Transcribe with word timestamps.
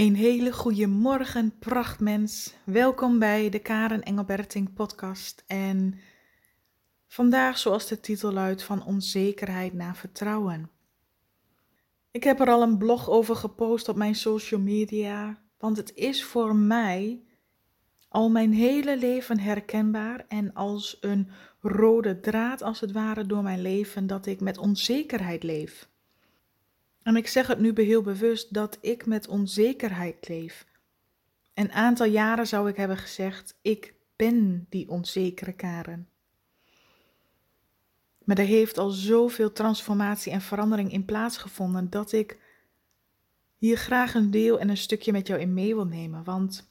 Een 0.00 0.14
hele 0.14 0.52
goede 0.52 0.86
morgen, 0.86 1.58
prachtmens. 1.58 2.54
Welkom 2.64 3.18
bij 3.18 3.48
de 3.48 3.58
Karen 3.58 4.02
Engelberting 4.02 4.72
podcast. 4.72 5.44
En 5.46 5.98
vandaag, 7.06 7.58
zoals 7.58 7.86
de 7.86 8.00
titel 8.00 8.32
luidt, 8.32 8.62
van 8.62 8.84
onzekerheid 8.84 9.72
naar 9.72 9.96
vertrouwen. 9.96 10.70
Ik 12.10 12.24
heb 12.24 12.40
er 12.40 12.48
al 12.48 12.62
een 12.62 12.78
blog 12.78 13.10
over 13.10 13.36
gepost 13.36 13.88
op 13.88 13.96
mijn 13.96 14.14
social 14.14 14.60
media, 14.60 15.42
want 15.58 15.76
het 15.76 15.94
is 15.94 16.24
voor 16.24 16.56
mij 16.56 17.22
al 18.08 18.30
mijn 18.30 18.52
hele 18.52 18.98
leven 18.98 19.38
herkenbaar 19.38 20.24
en 20.28 20.54
als 20.54 20.98
een 21.00 21.28
rode 21.60 22.20
draad 22.20 22.62
als 22.62 22.80
het 22.80 22.92
ware 22.92 23.26
door 23.26 23.42
mijn 23.42 23.62
leven 23.62 24.06
dat 24.06 24.26
ik 24.26 24.40
met 24.40 24.58
onzekerheid 24.58 25.42
leef. 25.42 25.89
En 27.10 27.16
ik 27.16 27.28
zeg 27.28 27.46
het 27.46 27.58
nu 27.58 27.72
heel 27.74 28.02
bewust 28.02 28.54
dat 28.54 28.78
ik 28.80 29.06
met 29.06 29.28
onzekerheid 29.28 30.28
leef. 30.28 30.66
Een 31.54 31.72
aantal 31.72 32.06
jaren 32.06 32.46
zou 32.46 32.68
ik 32.68 32.76
hebben 32.76 32.96
gezegd: 32.96 33.58
ik 33.62 33.94
ben 34.16 34.66
die 34.68 34.88
onzekere 34.88 35.52
Karen. 35.52 36.08
Maar 38.24 38.38
er 38.38 38.44
heeft 38.44 38.78
al 38.78 38.90
zoveel 38.90 39.52
transformatie 39.52 40.32
en 40.32 40.40
verandering 40.40 40.92
in 40.92 41.04
plaatsgevonden 41.04 41.90
dat 41.90 42.12
ik 42.12 42.38
hier 43.58 43.76
graag 43.76 44.14
een 44.14 44.30
deel 44.30 44.58
en 44.58 44.68
een 44.68 44.76
stukje 44.76 45.12
met 45.12 45.26
jou 45.26 45.40
in 45.40 45.54
mee 45.54 45.74
wil 45.74 45.86
nemen. 45.86 46.24
Want 46.24 46.66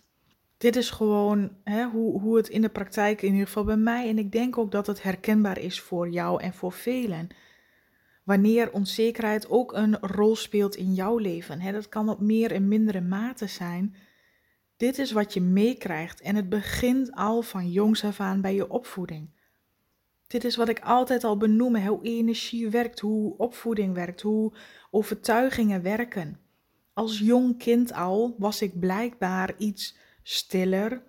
dit 0.57 0.75
is 0.75 0.89
gewoon 0.89 1.51
hè, 1.63 1.85
hoe, 1.85 2.19
hoe 2.19 2.37
het 2.37 2.49
in 2.49 2.61
de 2.61 2.69
praktijk, 2.69 3.21
in 3.21 3.31
ieder 3.31 3.47
geval 3.47 3.63
bij 3.63 3.77
mij, 3.77 4.09
en 4.09 4.17
ik 4.17 4.31
denk 4.31 4.57
ook 4.57 4.71
dat 4.71 4.87
het 4.87 5.03
herkenbaar 5.03 5.59
is 5.59 5.79
voor 5.79 6.09
jou 6.09 6.41
en 6.41 6.53
voor 6.53 6.71
velen 6.71 7.29
wanneer 8.29 8.71
onzekerheid 8.71 9.49
ook 9.49 9.73
een 9.73 9.97
rol 9.99 10.35
speelt 10.35 10.75
in 10.75 10.93
jouw 10.93 11.17
leven. 11.17 11.61
Hè, 11.61 11.71
dat 11.71 11.89
kan 11.89 12.09
op 12.09 12.19
meer 12.19 12.51
en 12.51 12.67
mindere 12.67 13.01
mate 13.01 13.47
zijn. 13.47 13.95
Dit 14.77 14.97
is 14.97 15.11
wat 15.11 15.33
je 15.33 15.41
meekrijgt 15.41 16.21
en 16.21 16.35
het 16.35 16.49
begint 16.49 17.15
al 17.15 17.41
van 17.41 17.71
jongs 17.71 18.03
af 18.03 18.19
aan 18.19 18.41
bij 18.41 18.55
je 18.55 18.69
opvoeding. 18.69 19.29
Dit 20.27 20.43
is 20.43 20.55
wat 20.55 20.69
ik 20.69 20.79
altijd 20.79 21.23
al 21.23 21.37
benoem, 21.37 21.75
hoe 21.75 22.03
energie 22.03 22.69
werkt, 22.69 22.99
hoe 22.99 23.37
opvoeding 23.37 23.93
werkt, 23.93 24.21
hoe 24.21 24.53
overtuigingen 24.91 25.81
werken. 25.81 26.39
Als 26.93 27.19
jong 27.19 27.57
kind 27.57 27.93
al 27.93 28.35
was 28.37 28.61
ik 28.61 28.79
blijkbaar 28.79 29.53
iets 29.57 29.97
stiller, 30.23 31.01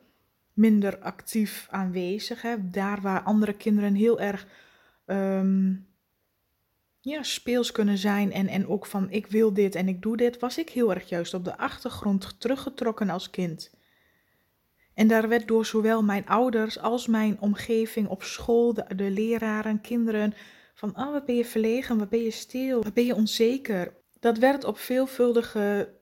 minder 0.52 0.98
actief 0.98 1.66
aanwezig. 1.70 2.42
Hè? 2.42 2.70
Daar 2.70 3.00
waar 3.00 3.22
andere 3.22 3.52
kinderen 3.52 3.94
heel 3.94 4.20
erg 4.20 4.46
ehm, 5.06 5.72
ja, 7.00 7.22
speels 7.22 7.72
kunnen 7.72 7.98
zijn 7.98 8.32
en, 8.32 8.48
en 8.48 8.68
ook 8.68 8.86
van 8.86 9.10
ik 9.10 9.26
wil 9.26 9.52
dit 9.52 9.74
en 9.74 9.88
ik 9.88 10.02
doe 10.02 10.16
dit, 10.16 10.38
was 10.38 10.58
ik 10.58 10.68
heel 10.68 10.94
erg 10.94 11.08
juist 11.08 11.34
op 11.34 11.44
de 11.44 11.56
achtergrond 11.56 12.40
teruggetrokken 12.40 13.10
als 13.10 13.30
kind. 13.30 13.70
En 14.94 15.08
daar 15.08 15.28
werd 15.28 15.48
door 15.48 15.66
zowel 15.66 16.02
mijn 16.02 16.26
ouders 16.26 16.78
als 16.78 17.06
mijn 17.06 17.40
omgeving 17.40 18.08
op 18.08 18.22
school, 18.22 18.74
de, 18.74 19.10
leraren, 19.10 19.80
kinderen, 19.80 20.34
van 20.74 20.96
oh, 20.96 21.12
wat 21.12 21.24
ben 21.24 21.36
je 21.36 21.44
verlegen, 21.44 21.98
wat 21.98 22.08
ben 22.08 22.22
je 22.22 22.30
stil, 22.30 22.82
wat 22.82 22.94
ben 22.94 23.04
je 23.04 23.14
onzeker. 23.14 23.94
Dat 24.20 24.38
werd 24.38 24.64
op 24.64 24.78
veelvuldige 24.78 25.94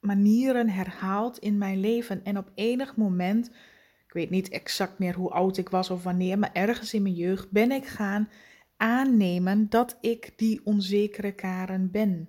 manieren 0.00 0.68
herhaald 0.68 1.38
in 1.38 1.58
mijn 1.58 1.80
leven. 1.80 2.24
En 2.24 2.38
op 2.38 2.50
enig 2.54 2.96
moment, 2.96 3.46
ik 4.06 4.12
weet 4.12 4.30
niet 4.30 4.48
exact 4.48 4.98
meer 4.98 5.14
hoe 5.14 5.30
oud 5.30 5.56
ik 5.56 5.68
was 5.68 5.90
of 5.90 6.02
wanneer, 6.02 6.38
maar 6.38 6.52
ergens 6.52 6.94
in 6.94 7.02
mijn 7.02 7.14
jeugd 7.14 7.50
ben 7.50 7.70
ik 7.70 7.86
gaan 7.86 8.28
aannemen 8.76 9.68
dat 9.68 9.98
ik 10.00 10.32
die 10.36 10.60
onzekere 10.64 11.32
Karen 11.32 11.90
ben. 11.90 12.28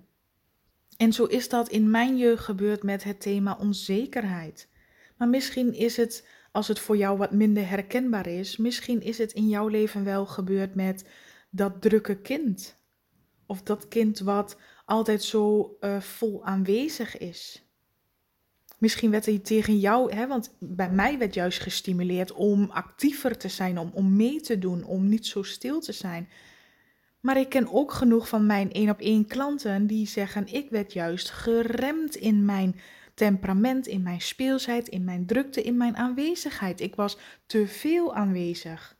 En 0.96 1.12
zo 1.12 1.24
is 1.24 1.48
dat 1.48 1.68
in 1.68 1.90
mijn 1.90 2.16
jeugd 2.16 2.44
gebeurd 2.44 2.82
met 2.82 3.04
het 3.04 3.20
thema 3.20 3.56
onzekerheid. 3.60 4.68
Maar 5.16 5.28
misschien 5.28 5.74
is 5.74 5.96
het, 5.96 6.26
als 6.52 6.68
het 6.68 6.78
voor 6.78 6.96
jou 6.96 7.18
wat 7.18 7.32
minder 7.32 7.68
herkenbaar 7.68 8.26
is, 8.26 8.56
misschien 8.56 9.00
is 9.00 9.18
het 9.18 9.32
in 9.32 9.48
jouw 9.48 9.68
leven 9.68 10.04
wel 10.04 10.26
gebeurd 10.26 10.74
met 10.74 11.04
dat 11.50 11.80
drukke 11.82 12.20
kind. 12.20 12.76
Of 13.46 13.62
dat 13.62 13.88
kind 13.88 14.18
wat 14.18 14.56
altijd 14.84 15.22
zo 15.22 15.76
uh, 15.80 16.00
vol 16.00 16.44
aanwezig 16.44 17.18
is. 17.18 17.67
Misschien 18.78 19.10
werd 19.10 19.26
hij 19.26 19.38
tegen 19.38 19.78
jou, 19.78 20.14
hè, 20.14 20.26
want 20.26 20.56
bij 20.58 20.90
mij 20.90 21.18
werd 21.18 21.34
juist 21.34 21.60
gestimuleerd 21.60 22.32
om 22.32 22.70
actiever 22.70 23.38
te 23.38 23.48
zijn, 23.48 23.78
om, 23.78 23.90
om 23.94 24.16
mee 24.16 24.40
te 24.40 24.58
doen, 24.58 24.84
om 24.84 25.08
niet 25.08 25.26
zo 25.26 25.42
stil 25.42 25.80
te 25.80 25.92
zijn. 25.92 26.28
Maar 27.20 27.36
ik 27.36 27.48
ken 27.48 27.72
ook 27.72 27.92
genoeg 27.92 28.28
van 28.28 28.46
mijn 28.46 28.72
één 28.72 28.90
op 28.90 29.00
één 29.00 29.26
klanten 29.26 29.86
die 29.86 30.06
zeggen: 30.06 30.46
ik 30.52 30.70
werd 30.70 30.92
juist 30.92 31.30
geremd 31.30 32.14
in 32.14 32.44
mijn 32.44 32.80
temperament, 33.14 33.86
in 33.86 34.02
mijn 34.02 34.20
speelsheid, 34.20 34.88
in 34.88 35.04
mijn 35.04 35.26
drukte, 35.26 35.62
in 35.62 35.76
mijn 35.76 35.96
aanwezigheid. 35.96 36.80
Ik 36.80 36.94
was 36.94 37.18
te 37.46 37.66
veel 37.66 38.14
aanwezig. 38.14 38.96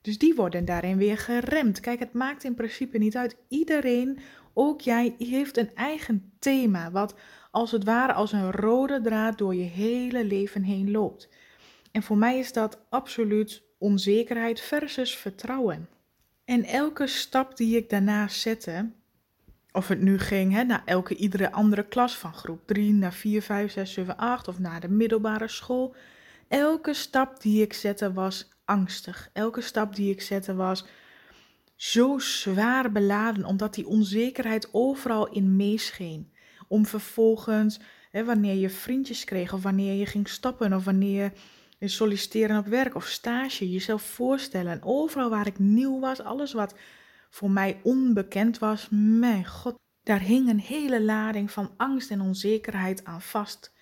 Dus 0.00 0.18
die 0.18 0.34
worden 0.34 0.64
daarin 0.64 0.96
weer 0.96 1.18
geremd. 1.18 1.80
Kijk, 1.80 1.98
het 1.98 2.12
maakt 2.12 2.44
in 2.44 2.54
principe 2.54 2.98
niet 2.98 3.16
uit. 3.16 3.36
Iedereen, 3.48 4.18
ook 4.54 4.80
jij, 4.80 5.14
heeft 5.18 5.56
een 5.56 5.74
eigen 5.74 6.32
thema, 6.38 6.90
wat 6.90 7.14
als 7.50 7.70
het 7.70 7.84
ware 7.84 8.12
als 8.12 8.32
een 8.32 8.52
rode 8.52 9.00
draad 9.00 9.38
door 9.38 9.54
je 9.54 9.62
hele 9.62 10.24
leven 10.24 10.62
heen 10.62 10.90
loopt. 10.90 11.28
En 11.92 12.02
voor 12.02 12.16
mij 12.16 12.38
is 12.38 12.52
dat 12.52 12.80
absoluut 12.88 13.62
onzekerheid 13.78 14.60
versus 14.60 15.16
vertrouwen. 15.16 15.88
En 16.44 16.64
elke 16.64 17.06
stap 17.06 17.56
die 17.56 17.76
ik 17.76 17.90
daarna 17.90 18.28
zette, 18.28 18.90
of 19.72 19.88
het 19.88 20.00
nu 20.00 20.18
ging 20.18 20.52
hè, 20.52 20.64
naar 20.64 20.82
elke 20.84 21.16
iedere 21.16 21.52
andere 21.52 21.84
klas 21.84 22.16
van 22.16 22.34
groep 22.34 22.66
3 22.66 22.92
naar 22.92 23.12
4, 23.12 23.42
5, 23.42 23.72
6, 23.72 23.92
7, 23.92 24.16
8 24.16 24.48
of 24.48 24.58
naar 24.58 24.80
de 24.80 24.88
middelbare 24.88 25.48
school, 25.48 25.94
elke 26.48 26.94
stap 26.94 27.40
die 27.40 27.62
ik 27.62 27.72
zette 27.72 28.12
was 28.12 28.48
angstig. 28.64 29.30
Elke 29.32 29.60
stap 29.60 29.94
die 29.96 30.10
ik 30.10 30.22
zette 30.22 30.54
was 30.54 30.84
zo 31.84 32.18
zwaar 32.18 32.92
beladen, 32.92 33.44
omdat 33.44 33.74
die 33.74 33.86
onzekerheid 33.86 34.68
overal 34.72 35.28
in 35.28 35.56
meescheen 35.56 36.32
om 36.68 36.86
vervolgens, 36.86 37.80
hè, 38.10 38.24
wanneer 38.24 38.54
je 38.54 38.70
vriendjes 38.70 39.24
kreeg 39.24 39.52
of 39.52 39.62
wanneer 39.62 39.94
je 39.94 40.06
ging 40.06 40.28
stappen 40.28 40.72
of 40.72 40.84
wanneer 40.84 41.32
je 41.78 41.88
solliciteren 41.88 42.58
op 42.58 42.66
werk 42.66 42.94
of 42.94 43.06
stage, 43.06 43.70
jezelf 43.70 44.02
voorstellen. 44.02 44.72
En 44.72 44.82
overal 44.82 45.30
waar 45.30 45.46
ik 45.46 45.58
nieuw 45.58 46.00
was, 46.00 46.20
alles 46.20 46.52
wat 46.52 46.74
voor 47.30 47.50
mij 47.50 47.80
onbekend 47.82 48.58
was, 48.58 48.88
mijn 48.90 49.46
god, 49.46 49.78
daar 50.02 50.20
hing 50.20 50.48
een 50.48 50.60
hele 50.60 51.02
lading 51.02 51.50
van 51.50 51.70
angst 51.76 52.10
en 52.10 52.20
onzekerheid 52.20 53.04
aan 53.04 53.22
vast. 53.22 53.72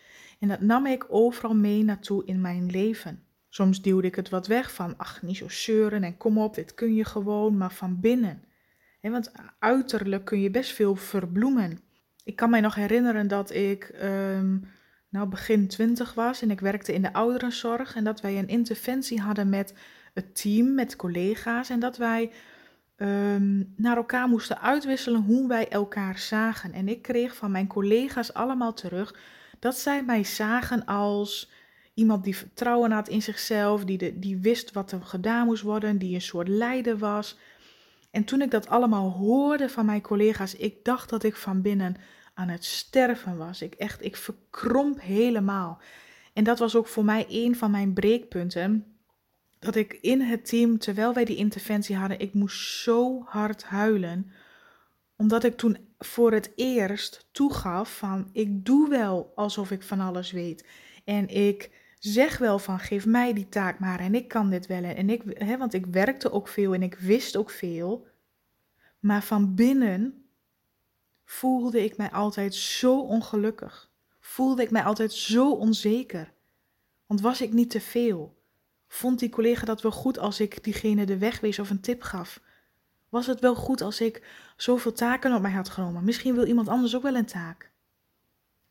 En 0.40 0.48
dat 0.48 0.60
nam 0.60 0.86
ik 0.86 1.06
overal 1.08 1.54
mee 1.54 1.84
naartoe 1.84 2.24
in 2.24 2.40
mijn 2.40 2.70
leven. 2.70 3.26
Soms 3.54 3.82
duwde 3.82 4.06
ik 4.06 4.14
het 4.14 4.28
wat 4.28 4.46
weg 4.46 4.72
van, 4.72 4.94
ach, 4.96 5.22
niet 5.22 5.36
zo 5.36 5.48
zeuren 5.48 6.02
en 6.02 6.16
kom 6.16 6.38
op, 6.38 6.54
dit 6.54 6.74
kun 6.74 6.94
je 6.94 7.04
gewoon, 7.04 7.56
maar 7.56 7.72
van 7.72 8.00
binnen. 8.00 8.44
want 9.00 9.32
uiterlijk 9.58 10.24
kun 10.24 10.40
je 10.40 10.50
best 10.50 10.72
veel 10.72 10.96
verbloemen. 10.96 11.78
Ik 12.24 12.36
kan 12.36 12.50
mij 12.50 12.60
nog 12.60 12.74
herinneren 12.74 13.28
dat 13.28 13.50
ik 13.50 13.94
um, 14.02 14.68
nou, 15.08 15.28
begin 15.28 15.68
twintig 15.68 16.14
was 16.14 16.42
en 16.42 16.50
ik 16.50 16.60
werkte 16.60 16.92
in 16.94 17.02
de 17.02 17.12
ouderenzorg. 17.12 17.94
En 17.94 18.04
dat 18.04 18.20
wij 18.20 18.38
een 18.38 18.48
interventie 18.48 19.20
hadden 19.20 19.48
met 19.48 19.74
het 20.14 20.42
team, 20.42 20.74
met 20.74 20.96
collega's. 20.96 21.70
En 21.70 21.80
dat 21.80 21.96
wij 21.96 22.32
um, 22.96 23.72
naar 23.76 23.96
elkaar 23.96 24.28
moesten 24.28 24.60
uitwisselen 24.60 25.22
hoe 25.22 25.48
wij 25.48 25.68
elkaar 25.68 26.18
zagen. 26.18 26.72
En 26.72 26.88
ik 26.88 27.02
kreeg 27.02 27.36
van 27.36 27.50
mijn 27.50 27.66
collega's 27.66 28.34
allemaal 28.34 28.74
terug 28.74 29.14
dat 29.58 29.78
zij 29.78 30.04
mij 30.04 30.24
zagen 30.24 30.84
als 30.84 31.50
iemand 31.94 32.24
die 32.24 32.36
vertrouwen 32.36 32.90
had 32.90 33.08
in 33.08 33.22
zichzelf, 33.22 33.84
die, 33.84 33.98
de, 33.98 34.18
die 34.18 34.36
wist 34.36 34.72
wat 34.72 34.92
er 34.92 35.02
gedaan 35.02 35.46
moest 35.46 35.62
worden, 35.62 35.98
die 35.98 36.14
een 36.14 36.20
soort 36.20 36.48
leider 36.48 36.98
was. 36.98 37.38
En 38.10 38.24
toen 38.24 38.42
ik 38.42 38.50
dat 38.50 38.68
allemaal 38.68 39.10
hoorde 39.10 39.68
van 39.68 39.86
mijn 39.86 40.00
collega's, 40.00 40.54
ik 40.54 40.84
dacht 40.84 41.08
dat 41.10 41.22
ik 41.22 41.36
van 41.36 41.62
binnen 41.62 41.96
aan 42.34 42.48
het 42.48 42.64
sterven 42.64 43.36
was. 43.36 43.62
Ik 43.62 43.74
echt, 43.74 44.04
ik 44.04 44.16
verkromp 44.16 45.00
helemaal. 45.00 45.80
En 46.32 46.44
dat 46.44 46.58
was 46.58 46.76
ook 46.76 46.86
voor 46.86 47.04
mij 47.04 47.26
een 47.28 47.56
van 47.56 47.70
mijn 47.70 47.92
breekpunten. 47.92 48.96
Dat 49.58 49.74
ik 49.74 49.98
in 50.00 50.20
het 50.20 50.46
team, 50.46 50.78
terwijl 50.78 51.14
wij 51.14 51.24
die 51.24 51.36
interventie 51.36 51.96
hadden, 51.96 52.18
ik 52.18 52.34
moest 52.34 52.82
zo 52.82 53.22
hard 53.24 53.64
huilen. 53.64 54.32
Omdat 55.16 55.44
ik 55.44 55.56
toen 55.56 55.78
voor 55.98 56.32
het 56.32 56.52
eerst 56.56 57.28
toegaf 57.32 57.96
van 57.96 58.28
ik 58.32 58.64
doe 58.64 58.88
wel 58.88 59.32
alsof 59.34 59.70
ik 59.70 59.82
van 59.82 60.00
alles 60.00 60.30
weet. 60.30 60.66
En 61.04 61.28
ik 61.28 61.70
zeg 62.04 62.38
wel 62.38 62.58
van 62.58 62.78
geef 62.78 63.06
mij 63.06 63.32
die 63.32 63.48
taak 63.48 63.78
maar 63.78 64.00
en 64.00 64.14
ik 64.14 64.28
kan 64.28 64.50
dit 64.50 64.66
wel. 64.66 64.82
En 64.82 65.10
ik, 65.10 65.22
hè, 65.34 65.58
want 65.58 65.74
ik 65.74 65.86
werkte 65.86 66.32
ook 66.32 66.48
veel 66.48 66.74
en 66.74 66.82
ik 66.82 66.94
wist 66.94 67.36
ook 67.36 67.50
veel. 67.50 68.06
Maar 68.98 69.22
van 69.22 69.54
binnen 69.54 70.24
voelde 71.24 71.84
ik 71.84 71.96
mij 71.96 72.10
altijd 72.10 72.54
zo 72.54 73.00
ongelukkig. 73.00 73.90
Voelde 74.20 74.62
ik 74.62 74.70
mij 74.70 74.82
altijd 74.82 75.12
zo 75.12 75.50
onzeker. 75.50 76.32
Want 77.06 77.20
was 77.20 77.40
ik 77.40 77.52
niet 77.52 77.70
te 77.70 77.80
veel? 77.80 78.40
Vond 78.88 79.18
die 79.18 79.30
collega 79.30 79.64
dat 79.64 79.82
wel 79.82 79.92
goed 79.92 80.18
als 80.18 80.40
ik 80.40 80.64
diegene 80.64 81.06
de 81.06 81.18
weg 81.18 81.40
wees 81.40 81.58
of 81.58 81.70
een 81.70 81.80
tip 81.80 82.02
gaf? 82.02 82.40
Was 83.08 83.26
het 83.26 83.40
wel 83.40 83.54
goed 83.54 83.80
als 83.80 84.00
ik 84.00 84.22
zoveel 84.56 84.92
taken 84.92 85.34
op 85.34 85.42
mij 85.42 85.50
had 85.50 85.68
genomen? 85.68 86.04
Misschien 86.04 86.34
wil 86.34 86.46
iemand 86.46 86.68
anders 86.68 86.96
ook 86.96 87.02
wel 87.02 87.16
een 87.16 87.26
taak. 87.26 87.70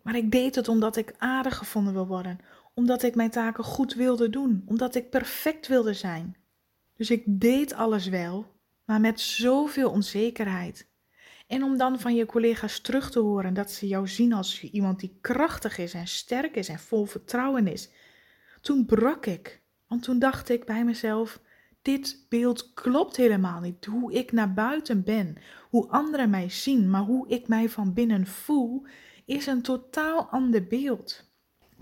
Maar 0.01 0.15
ik 0.15 0.31
deed 0.31 0.55
het 0.55 0.67
omdat 0.67 0.95
ik 0.95 1.13
aardig 1.17 1.57
gevonden 1.57 1.93
wil 1.93 2.07
worden, 2.07 2.39
omdat 2.73 3.03
ik 3.03 3.15
mijn 3.15 3.29
taken 3.29 3.63
goed 3.63 3.94
wilde 3.94 4.29
doen, 4.29 4.63
omdat 4.65 4.95
ik 4.95 5.09
perfect 5.09 5.68
wilde 5.68 5.94
zijn. 5.94 6.35
Dus 6.95 7.12
ik 7.12 7.23
deed 7.25 7.73
alles 7.73 8.07
wel, 8.07 8.56
maar 8.85 9.00
met 9.00 9.19
zoveel 9.19 9.89
onzekerheid. 9.89 10.89
En 11.47 11.63
om 11.63 11.77
dan 11.77 12.00
van 12.00 12.15
je 12.15 12.25
collega's 12.25 12.79
terug 12.79 13.12
te 13.12 13.19
horen 13.19 13.53
dat 13.53 13.71
ze 13.71 13.88
jou 13.88 14.07
zien 14.07 14.33
als 14.33 14.63
iemand 14.63 15.00
die 15.00 15.18
krachtig 15.21 15.77
is 15.77 15.94
en 15.94 16.07
sterk 16.07 16.56
is 16.56 16.69
en 16.69 16.79
vol 16.79 17.06
vertrouwen 17.06 17.68
is. 17.68 17.89
Toen 18.62 18.85
brak 18.85 19.25
ik, 19.25 19.62
want 19.88 20.03
toen 20.03 20.19
dacht 20.19 20.50
ik 20.50 20.65
bij 20.65 20.83
mezelf: 20.83 21.41
dit 21.81 22.25
beeld 22.29 22.74
klopt 22.74 23.15
helemaal 23.15 23.59
niet. 23.59 23.85
Hoe 23.85 24.13
ik 24.13 24.31
naar 24.31 24.53
buiten 24.53 25.03
ben, 25.03 25.35
hoe 25.69 25.88
anderen 25.88 26.29
mij 26.29 26.50
zien, 26.50 26.89
maar 26.89 27.01
hoe 27.01 27.29
ik 27.29 27.47
mij 27.47 27.69
van 27.69 27.94
binnen 27.94 28.27
voel, 28.27 28.85
is 29.25 29.45
een 29.45 29.62
totaal 29.62 30.29
ander 30.29 30.67
beeld. 30.67 31.30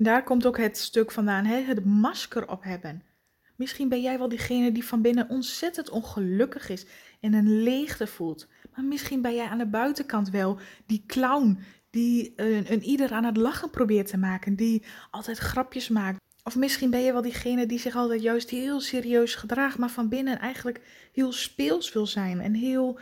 Daar 0.02 0.24
komt 0.24 0.46
ook 0.46 0.58
het 0.58 0.78
stuk 0.78 1.12
vandaan, 1.12 1.46
hè? 1.46 1.56
het 1.56 1.86
masker 1.86 2.48
op 2.48 2.64
hebben. 2.64 3.04
Misschien 3.56 3.90
ben 3.90 4.02
jij 4.02 4.18
wel 4.18 4.30
diegene 4.30 4.72
die 4.72 4.86
van 4.86 5.02
binnen 5.02 5.30
ontzettend 5.30 5.90
ongelukkig 5.90 6.70
is 6.70 6.86
en 7.20 7.34
een 7.34 7.64
leegte 7.64 8.08
voelt. 8.08 8.48
Maar 8.76 8.84
misschien 8.84 9.22
ben 9.22 9.36
jij 9.36 9.46
aan 9.46 9.58
de 9.58 9.68
buitenkant 9.68 10.30
wel 10.30 10.60
die 10.86 11.04
clown 11.08 11.60
die 11.90 12.34
een, 12.36 12.84
ieder 12.84 13.12
aan 13.12 13.24
het 13.24 13.38
lachen 13.38 13.70
probeert 13.70 14.08
te 14.08 14.18
maken, 14.18 14.56
die 14.56 14.84
altijd 15.12 15.38
grapjes 15.38 15.90
maakt. 15.90 16.18
Of 16.44 16.56
misschien 16.56 16.90
ben 16.90 17.02
je 17.02 17.12
wel 17.12 17.22
diegene 17.22 17.66
die 17.66 17.80
zich 17.80 17.96
altijd 17.96 18.22
juist 18.22 18.50
heel 18.50 18.80
serieus 18.80 19.36
gedraagt, 19.36 19.78
maar 19.78 19.90
van 19.90 20.10
binnen 20.10 20.40
eigenlijk 20.40 20.82
heel 21.12 21.32
speels 21.32 21.94
wil 21.94 22.08
zijn 22.08 22.40
en 22.40 22.54
heel, 22.54 23.00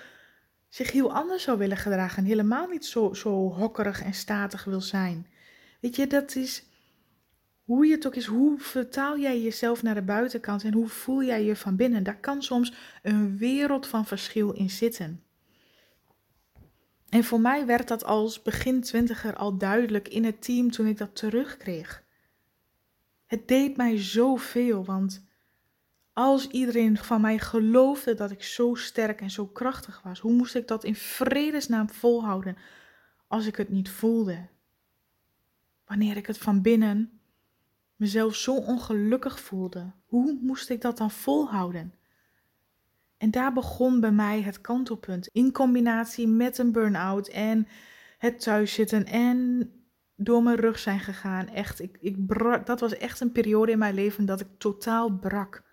zich 0.70 0.92
heel 0.92 1.14
anders 1.14 1.44
zou 1.44 1.58
willen 1.58 1.78
gedragen 1.78 2.18
en 2.18 2.30
helemaal 2.30 2.68
niet 2.68 2.86
zo, 2.86 3.14
zo 3.14 3.54
hokkerig 3.54 4.04
en 4.04 4.14
statig 4.14 4.64
wil 4.64 4.82
zijn. 4.82 5.28
Weet 5.82 5.96
je, 5.96 6.08
dat 6.08 6.36
is 6.36 6.67
hoe 7.68 7.86
je 7.86 7.92
het 7.92 8.08
ook 8.08 8.16
is, 8.16 8.26
hoe 8.26 8.60
vertaal 8.60 9.20
jij 9.20 9.42
jezelf 9.42 9.84
naar 9.84 9.96
de 9.96 10.02
buitenkant 10.02 10.64
en 10.64 10.74
hoe 10.74 10.88
voel 10.88 11.24
jij 11.24 11.44
je 11.44 11.56
van 11.56 11.76
binnen? 11.76 12.04
Daar 12.04 12.20
kan 12.20 12.42
soms 12.42 12.74
een 13.04 13.38
wereld 13.38 13.88
van 13.88 14.06
verschil 14.06 14.52
in 14.52 14.70
zitten. 14.70 15.24
En 17.10 17.24
voor 17.24 17.42
mij 17.42 17.66
werd 17.66 17.88
dat 17.88 18.04
als 18.04 18.42
begin 18.42 18.82
twintiger 18.82 19.36
al 19.36 19.58
duidelijk 19.58 20.08
in 20.08 20.26
het 20.26 20.42
team 20.42 20.72
toen 20.72 20.88
ik 20.88 20.98
dat 20.98 21.16
terugkreeg. 21.16 22.04
Het 23.26 23.48
deed 23.48 23.78
mij 23.78 23.98
zoveel, 23.98 24.86
want 24.86 25.26
als 26.14 26.48
iedereen 26.48 26.98
van 26.98 27.22
mij 27.22 27.40
geloofde 27.40 28.14
dat 28.14 28.32
ik 28.32 28.44
zo 28.44 28.76
sterk 28.76 29.22
en 29.22 29.32
zo 29.32 29.46
krachtig 29.46 30.02
was, 30.04 30.20
hoe 30.20 30.34
moest 30.34 30.56
ik 30.56 30.68
dat 30.68 30.84
in 30.84 30.96
vredesnaam 30.96 31.90
volhouden 31.90 32.58
als 33.28 33.46
ik 33.46 33.56
het 33.56 33.70
niet 33.70 33.90
voelde? 33.90 34.48
Wanneer 35.86 36.18
ik 36.18 36.28
het 36.28 36.38
van 36.38 36.62
binnen 36.62 37.17
mezelf 37.98 38.36
zo 38.36 38.56
ongelukkig 38.56 39.40
voelde, 39.40 39.92
hoe 40.06 40.38
moest 40.42 40.70
ik 40.70 40.82
dat 40.82 40.98
dan 40.98 41.12
volhouden? 41.12 41.94
En 43.18 43.32
daar 43.32 43.54
begon 43.54 44.00
bij 44.00 44.12
mij 44.12 44.42
het 44.42 44.62
kantelpunt. 44.62 45.28
In 45.28 45.52
combinatie 45.52 46.28
met 46.28 46.58
een 46.58 46.72
burn-out 46.72 47.28
en 47.28 47.68
het 48.18 48.40
thuiszitten 48.40 49.06
en 49.06 49.70
door 50.16 50.44
mijn 50.44 50.58
rug 50.58 50.80
zijn 50.80 51.00
gegaan. 51.00 51.48
Echt, 51.48 51.82
ik, 51.82 51.98
ik 52.02 52.26
brak, 52.26 52.66
dat 52.66 52.80
was 52.80 52.98
echt 52.98 53.20
een 53.20 53.32
periode 53.32 53.72
in 53.72 53.78
mijn 53.78 53.94
leven 53.94 54.26
dat 54.26 54.40
ik 54.40 54.48
totaal 54.58 55.18
brak. 55.18 55.64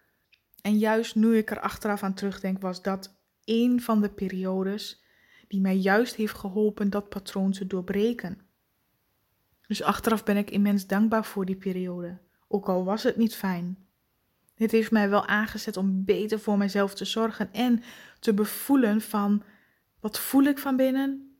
En 0.62 0.78
juist 0.78 1.14
nu 1.14 1.36
ik 1.36 1.50
er 1.50 1.60
achteraf 1.60 2.02
aan 2.02 2.14
terugdenk, 2.14 2.60
was 2.60 2.82
dat 2.82 3.16
een 3.44 3.80
van 3.80 4.00
de 4.00 4.10
periodes 4.10 5.02
die 5.48 5.60
mij 5.60 5.76
juist 5.76 6.14
heeft 6.14 6.34
geholpen 6.34 6.90
dat 6.90 7.08
patroon 7.08 7.52
te 7.52 7.66
doorbreken. 7.66 8.43
Dus 9.66 9.82
achteraf 9.82 10.24
ben 10.24 10.36
ik 10.36 10.50
immens 10.50 10.86
dankbaar 10.86 11.24
voor 11.24 11.44
die 11.44 11.56
periode, 11.56 12.18
ook 12.48 12.68
al 12.68 12.84
was 12.84 13.02
het 13.02 13.16
niet 13.16 13.34
fijn. 13.34 13.78
Dit 14.54 14.70
heeft 14.70 14.90
mij 14.90 15.08
wel 15.08 15.26
aangezet 15.26 15.76
om 15.76 16.04
beter 16.04 16.40
voor 16.40 16.58
mezelf 16.58 16.94
te 16.94 17.04
zorgen 17.04 17.52
en 17.52 17.82
te 18.20 18.34
bevoelen 18.34 19.00
van 19.00 19.42
wat 20.00 20.18
voel 20.18 20.42
ik 20.42 20.58
van 20.58 20.76
binnen 20.76 21.38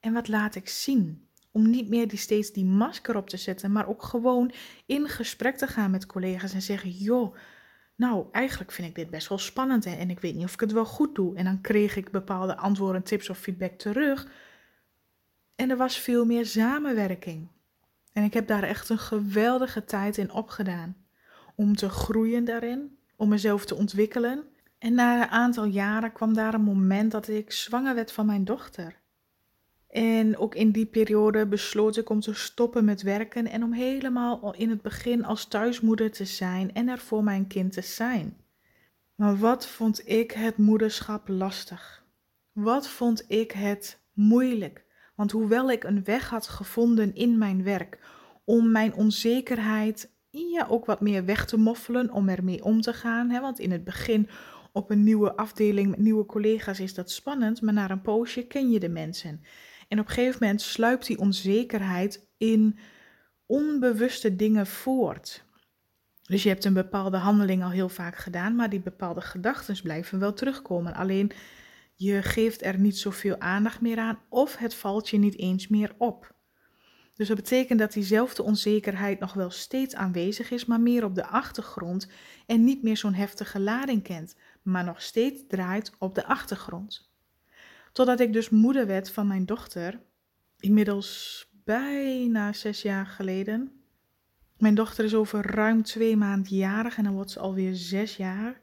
en 0.00 0.12
wat 0.12 0.28
laat 0.28 0.54
ik 0.54 0.68
zien. 0.68 1.28
Om 1.50 1.70
niet 1.70 1.88
meer 1.88 2.08
die 2.08 2.18
steeds 2.18 2.52
die 2.52 2.64
masker 2.64 3.16
op 3.16 3.28
te 3.28 3.36
zetten, 3.36 3.72
maar 3.72 3.88
ook 3.88 4.02
gewoon 4.02 4.52
in 4.86 5.08
gesprek 5.08 5.56
te 5.56 5.66
gaan 5.66 5.90
met 5.90 6.06
collega's 6.06 6.54
en 6.54 6.62
zeggen: 6.62 6.90
joh, 6.90 7.36
nou 7.96 8.26
eigenlijk 8.32 8.72
vind 8.72 8.88
ik 8.88 8.94
dit 8.94 9.10
best 9.10 9.28
wel 9.28 9.38
spannend 9.38 9.86
en 9.86 10.10
ik 10.10 10.20
weet 10.20 10.34
niet 10.34 10.44
of 10.44 10.52
ik 10.52 10.60
het 10.60 10.72
wel 10.72 10.84
goed 10.84 11.14
doe. 11.14 11.36
En 11.36 11.44
dan 11.44 11.60
kreeg 11.60 11.96
ik 11.96 12.10
bepaalde 12.10 12.56
antwoorden, 12.56 13.02
tips 13.02 13.30
of 13.30 13.38
feedback 13.38 13.78
terug. 13.78 14.28
En 15.54 15.70
er 15.70 15.76
was 15.76 15.98
veel 15.98 16.24
meer 16.24 16.46
samenwerking. 16.46 17.48
En 18.12 18.24
ik 18.24 18.34
heb 18.34 18.46
daar 18.46 18.62
echt 18.62 18.88
een 18.88 18.98
geweldige 18.98 19.84
tijd 19.84 20.18
in 20.18 20.32
opgedaan 20.32 20.96
om 21.54 21.76
te 21.76 21.88
groeien 21.88 22.44
daarin, 22.44 22.98
om 23.16 23.28
mezelf 23.28 23.64
te 23.64 23.74
ontwikkelen. 23.74 24.44
En 24.78 24.94
na 24.94 25.22
een 25.22 25.28
aantal 25.28 25.64
jaren 25.64 26.12
kwam 26.12 26.34
daar 26.34 26.54
een 26.54 26.62
moment 26.62 27.10
dat 27.10 27.28
ik 27.28 27.52
zwanger 27.52 27.94
werd 27.94 28.12
van 28.12 28.26
mijn 28.26 28.44
dochter. 28.44 28.98
En 29.88 30.36
ook 30.36 30.54
in 30.54 30.70
die 30.70 30.86
periode 30.86 31.46
besloot 31.46 31.96
ik 31.96 32.10
om 32.10 32.20
te 32.20 32.34
stoppen 32.34 32.84
met 32.84 33.02
werken 33.02 33.46
en 33.46 33.62
om 33.62 33.72
helemaal 33.72 34.54
in 34.54 34.70
het 34.70 34.82
begin 34.82 35.24
als 35.24 35.44
thuismoeder 35.44 36.10
te 36.10 36.24
zijn 36.24 36.74
en 36.74 36.88
er 36.88 36.98
voor 36.98 37.24
mijn 37.24 37.46
kind 37.46 37.72
te 37.72 37.80
zijn. 37.80 38.36
Maar 39.14 39.38
wat 39.38 39.66
vond 39.66 40.08
ik 40.08 40.30
het 40.30 40.56
moederschap 40.56 41.28
lastig? 41.28 42.04
Wat 42.52 42.88
vond 42.88 43.24
ik 43.28 43.52
het 43.52 44.00
moeilijk? 44.12 44.84
Want 45.20 45.32
hoewel 45.32 45.70
ik 45.70 45.84
een 45.84 46.04
weg 46.04 46.28
had 46.28 46.48
gevonden 46.48 47.14
in 47.14 47.38
mijn 47.38 47.62
werk 47.62 47.98
om 48.44 48.70
mijn 48.70 48.94
onzekerheid 48.94 50.10
ja, 50.30 50.66
ook 50.68 50.86
wat 50.86 51.00
meer 51.00 51.24
weg 51.24 51.46
te 51.46 51.56
moffelen 51.56 52.12
om 52.12 52.28
ermee 52.28 52.64
om 52.64 52.80
te 52.80 52.92
gaan. 52.92 53.30
Hè? 53.30 53.40
Want 53.40 53.58
in 53.58 53.70
het 53.70 53.84
begin 53.84 54.28
op 54.72 54.90
een 54.90 55.02
nieuwe 55.02 55.36
afdeling 55.36 55.90
met 55.90 55.98
nieuwe 55.98 56.26
collega's 56.26 56.80
is 56.80 56.94
dat 56.94 57.10
spannend, 57.10 57.62
maar 57.62 57.74
na 57.74 57.90
een 57.90 58.00
poosje 58.00 58.46
ken 58.46 58.70
je 58.70 58.80
de 58.80 58.88
mensen. 58.88 59.42
En 59.88 59.98
op 59.98 60.08
een 60.08 60.14
gegeven 60.14 60.38
moment 60.40 60.60
sluipt 60.60 61.06
die 61.06 61.18
onzekerheid 61.18 62.28
in 62.36 62.78
onbewuste 63.46 64.36
dingen 64.36 64.66
voort. 64.66 65.44
Dus 66.22 66.42
je 66.42 66.48
hebt 66.48 66.64
een 66.64 66.72
bepaalde 66.72 67.16
handeling 67.16 67.62
al 67.62 67.70
heel 67.70 67.88
vaak 67.88 68.16
gedaan, 68.16 68.54
maar 68.54 68.70
die 68.70 68.80
bepaalde 68.80 69.20
gedachten 69.20 69.82
blijven 69.82 70.18
wel 70.18 70.32
terugkomen. 70.32 70.94
Alleen 70.94 71.32
je 72.02 72.22
geeft 72.22 72.64
er 72.64 72.78
niet 72.78 72.98
zoveel 72.98 73.38
aandacht 73.40 73.80
meer 73.80 73.98
aan 73.98 74.18
of 74.28 74.56
het 74.56 74.74
valt 74.74 75.08
je 75.08 75.18
niet 75.18 75.38
eens 75.38 75.68
meer 75.68 75.94
op. 75.98 76.34
Dus 77.14 77.28
dat 77.28 77.36
betekent 77.36 77.78
dat 77.78 77.92
diezelfde 77.92 78.42
onzekerheid 78.42 79.20
nog 79.20 79.32
wel 79.32 79.50
steeds 79.50 79.94
aanwezig 79.94 80.50
is, 80.50 80.64
maar 80.64 80.80
meer 80.80 81.04
op 81.04 81.14
de 81.14 81.26
achtergrond 81.26 82.08
en 82.46 82.64
niet 82.64 82.82
meer 82.82 82.96
zo'n 82.96 83.14
heftige 83.14 83.60
lading 83.60 84.02
kent, 84.02 84.36
maar 84.62 84.84
nog 84.84 85.02
steeds 85.02 85.42
draait 85.48 85.92
op 85.98 86.14
de 86.14 86.26
achtergrond. 86.26 87.10
Totdat 87.92 88.20
ik 88.20 88.32
dus 88.32 88.48
moeder 88.48 88.86
werd 88.86 89.10
van 89.10 89.26
mijn 89.26 89.46
dochter, 89.46 90.00
inmiddels 90.58 91.46
bijna 91.64 92.52
zes 92.52 92.82
jaar 92.82 93.06
geleden. 93.06 93.82
Mijn 94.58 94.74
dochter 94.74 95.04
is 95.04 95.14
over 95.14 95.54
ruim 95.54 95.82
twee 95.82 96.16
maanden 96.16 96.56
jarig 96.56 96.96
en 96.96 97.04
dan 97.04 97.14
wordt 97.14 97.30
ze 97.30 97.38
alweer 97.40 97.74
zes 97.74 98.16
jaar. 98.16 98.60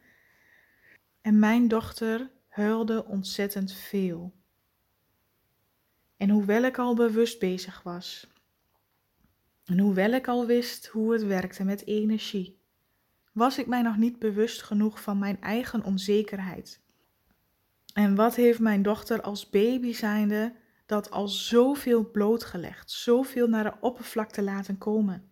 En 1.21 1.39
mijn 1.39 1.67
dochter 1.67 2.35
huilde 2.57 3.05
ontzettend 3.05 3.73
veel. 3.73 4.33
En 6.17 6.29
hoewel 6.29 6.63
ik 6.63 6.77
al 6.77 6.95
bewust 6.95 7.39
bezig 7.39 7.83
was 7.83 8.27
en 9.65 9.79
hoewel 9.79 10.11
ik 10.11 10.27
al 10.27 10.45
wist 10.45 10.87
hoe 10.87 11.13
het 11.13 11.23
werkte 11.23 11.63
met 11.63 11.85
energie, 11.85 12.59
was 13.31 13.57
ik 13.57 13.67
mij 13.67 13.81
nog 13.81 13.97
niet 13.97 14.19
bewust 14.19 14.61
genoeg 14.61 15.01
van 15.01 15.19
mijn 15.19 15.41
eigen 15.41 15.83
onzekerheid. 15.83 16.81
En 17.93 18.15
wat 18.15 18.35
heeft 18.35 18.59
mijn 18.59 18.81
dochter 18.81 19.21
als 19.21 19.49
baby 19.49 19.93
zijnde 19.93 20.55
dat 20.85 21.11
al 21.11 21.27
zoveel 21.27 22.11
blootgelegd, 22.11 22.91
zoveel 22.91 23.47
naar 23.47 23.63
de 23.63 23.77
oppervlakte 23.79 24.41
laten 24.41 24.77
komen? 24.77 25.31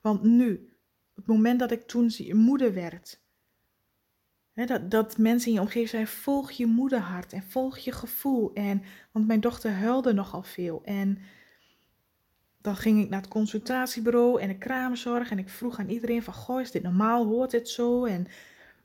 Want 0.00 0.22
nu, 0.22 0.72
het 1.14 1.26
moment 1.26 1.58
dat 1.58 1.70
ik 1.70 1.82
toen 1.82 2.12
moeder 2.32 2.74
werd, 2.74 3.24
dat, 4.64 4.90
dat 4.90 5.18
mensen 5.18 5.48
in 5.48 5.54
je 5.54 5.60
omgeving 5.60 5.88
zeiden, 5.88 6.12
volg 6.12 6.50
je 6.50 6.66
moederhart 6.66 7.32
en 7.32 7.42
volg 7.42 7.78
je 7.78 7.92
gevoel. 7.92 8.52
En, 8.54 8.82
want 9.12 9.26
mijn 9.26 9.40
dochter 9.40 9.72
huilde 9.72 10.12
nogal 10.12 10.42
veel 10.42 10.82
en 10.84 11.18
dan 12.60 12.76
ging 12.76 13.02
ik 13.02 13.08
naar 13.08 13.20
het 13.20 13.30
consultatiebureau 13.30 14.40
en 14.40 14.48
de 14.48 14.58
kraamzorg 14.58 15.30
en 15.30 15.38
ik 15.38 15.48
vroeg 15.48 15.78
aan 15.78 15.88
iedereen 15.88 16.22
van, 16.22 16.34
goh, 16.34 16.60
is 16.60 16.70
dit 16.70 16.82
normaal, 16.82 17.26
hoort 17.26 17.50
dit 17.50 17.68
zo? 17.68 18.04
En 18.04 18.26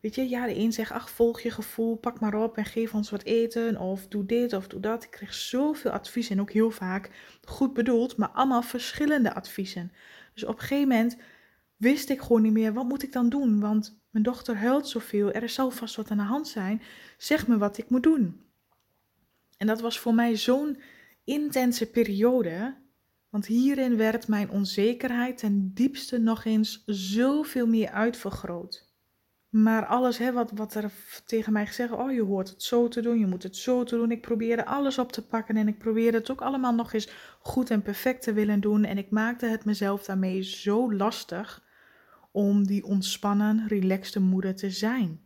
weet 0.02 0.16
je, 0.16 0.30
ja, 0.30 0.46
de 0.46 0.58
een 0.58 0.74
zegt, 0.74 0.92
ach, 0.92 1.10
volg 1.10 1.42
je 1.42 1.52
gevoel, 1.52 1.96
pak 1.96 2.20
maar 2.20 2.36
op 2.36 2.58
en 2.58 2.66
geef 2.66 2.94
ons 2.94 3.10
wat 3.10 3.24
eten 3.24 3.78
of 3.78 4.08
doe 4.08 4.26
dit 4.26 4.54
of 4.54 4.68
doe 4.68 4.80
dat. 4.80 5.04
Ik 5.04 5.12
kreeg 5.12 5.34
zoveel 5.34 5.92
advies 5.92 6.30
en 6.30 6.42
ook 6.42 6.52
heel 6.52 6.72
vaak 6.72 7.10
goed 7.44 7.74
bedoeld, 7.74 8.18
maar 8.18 8.30
allemaal 8.30 8.62
verschillende 8.62 9.34
adviezen. 9.34 9.92
Dus 10.34 10.46
op 10.46 10.54
een 10.54 10.62
gegeven 10.62 10.88
moment 10.88 11.18
wist 11.78 12.10
ik 12.10 12.22
gewoon 12.22 12.42
niet 12.42 12.54
meer, 12.54 12.74
wat 12.74 12.88
moet 12.88 13.04
ik 13.04 13.12
dan 13.12 13.30
doen? 13.30 13.60
Want 13.60 14.01
mijn 14.12 14.24
dochter 14.24 14.58
huilt 14.58 14.88
zoveel, 14.88 15.32
er 15.32 15.50
zal 15.50 15.72
vast 15.72 15.96
wat 15.96 16.12
aan 16.12 16.18
de 16.18 16.24
hand 16.24 16.48
zijn, 16.48 16.82
zeg 17.18 17.48
me 17.48 17.58
wat 17.58 17.78
ik 17.78 17.90
moet 17.90 18.04
doen. 18.04 18.42
En 19.58 19.68
dat 19.68 19.82
was 19.82 20.00
voor 20.00 20.14
mij 20.14 20.38
zo'n 20.38 20.82
intense 21.24 21.90
periode 21.90 22.80
Want 23.30 23.46
hierin 23.46 23.98
werd 23.98 24.28
mijn 24.28 24.50
onzekerheid 24.50 25.38
ten 25.38 25.74
diepste 25.74 26.18
nog 26.18 26.46
eens 26.46 26.84
zoveel 26.86 27.68
meer 27.68 27.90
uitvergroot. 27.90 28.90
Maar 29.50 29.86
alles 29.86 30.18
hè, 30.18 30.32
wat, 30.32 30.52
wat 30.52 30.74
er 30.74 30.92
tegen 31.26 31.54
mij 31.54 31.68
gezegd, 31.68 31.92
oh 31.92 32.12
je 32.12 32.22
hoort 32.22 32.50
het 32.50 32.64
zo 32.64 32.88
te 32.88 33.02
doen, 33.02 33.20
je 33.20 33.26
moet 33.26 33.44
het 33.44 33.58
zo 33.58 33.84
te 33.84 33.96
doen. 33.96 34.12
Ik 34.12 34.22
probeerde 34.22 34.66
alles 34.66 34.98
op 34.98 35.12
te 35.12 35.28
pakken 35.28 35.58
en 35.58 35.68
ik 35.68 35.78
probeerde 35.78 36.18
het 36.18 36.32
ook 36.32 36.42
allemaal 36.42 36.74
nog 36.74 36.94
eens 36.94 37.10
goed 37.40 37.70
en 37.70 37.82
perfect 37.82 38.22
te 38.22 38.34
willen 38.34 38.60
doen. 38.60 38.84
En 38.84 38.98
ik 38.98 39.10
maakte 39.10 39.46
het 39.46 39.66
mezelf 39.66 40.04
daarmee 40.04 40.44
zo 40.44 40.94
lastig 40.94 41.64
om 42.32 42.66
die 42.68 42.84
ontspannen, 42.84 43.68
relaxte 43.68 44.20
moeder 44.20 44.56
te 44.56 44.70
zijn. 44.70 45.22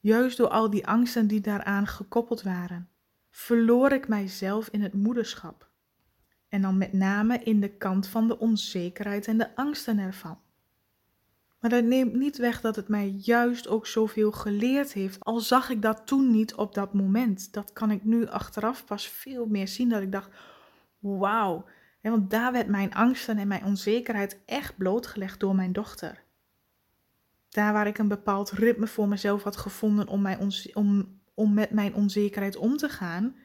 Juist 0.00 0.36
door 0.36 0.48
al 0.48 0.70
die 0.70 0.86
angsten 0.86 1.26
die 1.26 1.40
daaraan 1.40 1.86
gekoppeld 1.86 2.42
waren, 2.42 2.88
verloor 3.30 3.92
ik 3.92 4.08
mijzelf 4.08 4.68
in 4.68 4.82
het 4.82 4.92
moederschap. 4.92 5.70
En 6.48 6.62
dan 6.62 6.78
met 6.78 6.92
name 6.92 7.38
in 7.38 7.60
de 7.60 7.76
kant 7.76 8.06
van 8.06 8.28
de 8.28 8.38
onzekerheid 8.38 9.26
en 9.26 9.38
de 9.38 9.56
angsten 9.56 9.98
ervan. 9.98 10.38
Maar 11.64 11.72
dat 11.72 11.84
neemt 11.84 12.14
niet 12.14 12.36
weg 12.36 12.60
dat 12.60 12.76
het 12.76 12.88
mij 12.88 13.08
juist 13.08 13.68
ook 13.68 13.86
zoveel 13.86 14.32
geleerd 14.32 14.92
heeft. 14.92 15.24
Al 15.24 15.40
zag 15.40 15.70
ik 15.70 15.82
dat 15.82 16.06
toen 16.06 16.30
niet 16.30 16.54
op 16.54 16.74
dat 16.74 16.94
moment. 16.94 17.52
Dat 17.52 17.72
kan 17.72 17.90
ik 17.90 18.04
nu 18.04 18.26
achteraf 18.26 18.84
pas 18.84 19.08
veel 19.08 19.46
meer 19.46 19.68
zien. 19.68 19.88
Dat 19.88 20.02
ik 20.02 20.12
dacht: 20.12 20.30
wauw. 20.98 21.64
Want 22.10 22.30
daar 22.30 22.52
werd 22.52 22.68
mijn 22.68 22.94
angsten 22.94 23.38
en 23.38 23.48
mijn 23.48 23.64
onzekerheid 23.64 24.40
echt 24.46 24.76
blootgelegd 24.76 25.40
door 25.40 25.54
mijn 25.54 25.72
dochter. 25.72 26.22
Daar 27.48 27.72
waar 27.72 27.86
ik 27.86 27.98
een 27.98 28.08
bepaald 28.08 28.50
ritme 28.50 28.86
voor 28.86 29.08
mezelf 29.08 29.42
had 29.42 29.56
gevonden 29.56 30.08
om, 30.08 30.22
mijn 30.22 30.52
om, 30.74 31.20
om 31.34 31.54
met 31.54 31.70
mijn 31.70 31.94
onzekerheid 31.94 32.56
om 32.56 32.76
te 32.76 32.88
gaan, 32.88 33.36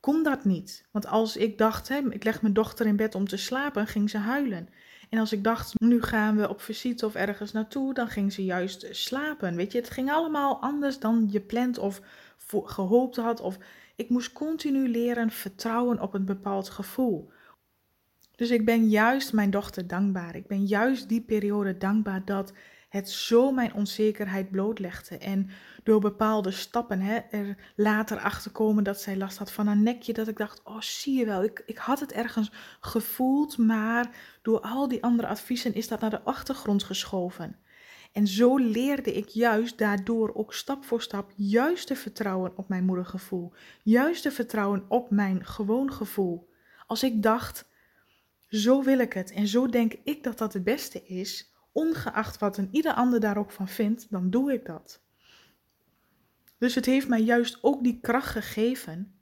kon 0.00 0.22
dat 0.22 0.44
niet. 0.44 0.88
Want 0.90 1.06
als 1.06 1.36
ik 1.36 1.58
dacht, 1.58 1.88
hè, 1.88 1.98
ik 2.10 2.24
leg 2.24 2.42
mijn 2.42 2.54
dochter 2.54 2.86
in 2.86 2.96
bed 2.96 3.14
om 3.14 3.28
te 3.28 3.36
slapen, 3.36 3.86
ging 3.86 4.10
ze 4.10 4.18
huilen. 4.18 4.68
En 5.10 5.18
als 5.18 5.32
ik 5.32 5.44
dacht, 5.44 5.80
nu 5.80 6.02
gaan 6.02 6.36
we 6.36 6.48
op 6.48 6.60
visite 6.60 7.06
of 7.06 7.14
ergens 7.14 7.52
naartoe, 7.52 7.94
dan 7.94 8.08
ging 8.08 8.32
ze 8.32 8.44
juist 8.44 8.86
slapen. 8.90 9.56
Weet 9.56 9.72
je, 9.72 9.78
het 9.78 9.90
ging 9.90 10.10
allemaal 10.10 10.60
anders 10.60 10.98
dan 10.98 11.28
je 11.30 11.40
plant 11.40 11.78
of 11.78 12.00
gehoopt 12.64 13.16
had. 13.16 13.40
Of 13.40 13.58
ik 13.96 14.08
moest 14.08 14.32
continu 14.32 14.88
leren 14.88 15.30
vertrouwen 15.30 16.00
op 16.00 16.14
een 16.14 16.24
bepaald 16.24 16.68
gevoel. 16.68 17.30
Dus 18.36 18.50
ik 18.50 18.64
ben 18.64 18.88
juist 18.88 19.32
mijn 19.32 19.50
dochter 19.50 19.86
dankbaar. 19.86 20.36
Ik 20.36 20.46
ben 20.46 20.66
juist 20.66 21.08
die 21.08 21.20
periode 21.20 21.76
dankbaar 21.76 22.24
dat 22.24 22.52
het 22.88 23.10
zo 23.10 23.52
mijn 23.52 23.74
onzekerheid 23.74 24.50
blootlegde. 24.50 25.18
En 25.18 25.50
door 25.82 26.00
bepaalde 26.00 26.50
stappen 26.50 27.00
hè, 27.00 27.16
er 27.30 27.56
later 27.76 28.18
achter 28.18 28.50
komen 28.50 28.84
dat 28.84 29.00
zij 29.00 29.16
last 29.16 29.38
had 29.38 29.52
van 29.52 29.66
een 29.66 29.82
nekje. 29.82 30.12
Dat 30.12 30.28
ik 30.28 30.36
dacht, 30.36 30.60
oh 30.64 30.80
zie 30.80 31.18
je 31.18 31.24
wel, 31.24 31.42
ik, 31.44 31.62
ik 31.66 31.78
had 31.78 32.00
het 32.00 32.12
ergens 32.12 32.50
gevoeld, 32.80 33.58
maar 33.58 34.10
door 34.42 34.60
al 34.60 34.88
die 34.88 35.02
andere 35.02 35.28
adviezen 35.28 35.74
is 35.74 35.88
dat 35.88 36.00
naar 36.00 36.10
de 36.10 36.22
achtergrond 36.22 36.82
geschoven. 36.82 37.56
En 38.12 38.26
zo 38.26 38.56
leerde 38.56 39.12
ik 39.12 39.28
juist 39.28 39.78
daardoor 39.78 40.34
ook 40.34 40.54
stap 40.54 40.84
voor 40.84 41.02
stap 41.02 41.32
juist 41.36 41.86
te 41.86 41.96
vertrouwen 41.96 42.52
op 42.56 42.68
mijn 42.68 42.84
moedergevoel. 42.84 43.52
Juist 43.82 44.22
te 44.22 44.30
vertrouwen 44.30 44.84
op 44.88 45.10
mijn 45.10 45.44
gewoon 45.44 45.92
gevoel. 45.92 46.48
Als 46.86 47.02
ik 47.02 47.22
dacht, 47.22 47.68
zo 48.54 48.82
wil 48.82 48.98
ik 48.98 49.12
het 49.12 49.30
en 49.30 49.46
zo 49.46 49.66
denk 49.66 49.94
ik 50.04 50.22
dat 50.22 50.38
dat 50.38 50.52
het 50.52 50.64
beste 50.64 51.04
is, 51.04 51.52
ongeacht 51.72 52.38
wat 52.38 52.56
een 52.56 52.68
ieder 52.70 52.94
ander 52.94 53.20
daar 53.20 53.36
ook 53.38 53.50
van 53.50 53.68
vindt, 53.68 54.06
dan 54.10 54.30
doe 54.30 54.52
ik 54.52 54.66
dat. 54.66 55.02
Dus 56.58 56.74
het 56.74 56.86
heeft 56.86 57.08
mij 57.08 57.22
juist 57.22 57.58
ook 57.62 57.82
die 57.82 57.98
kracht 58.00 58.28
gegeven 58.30 59.14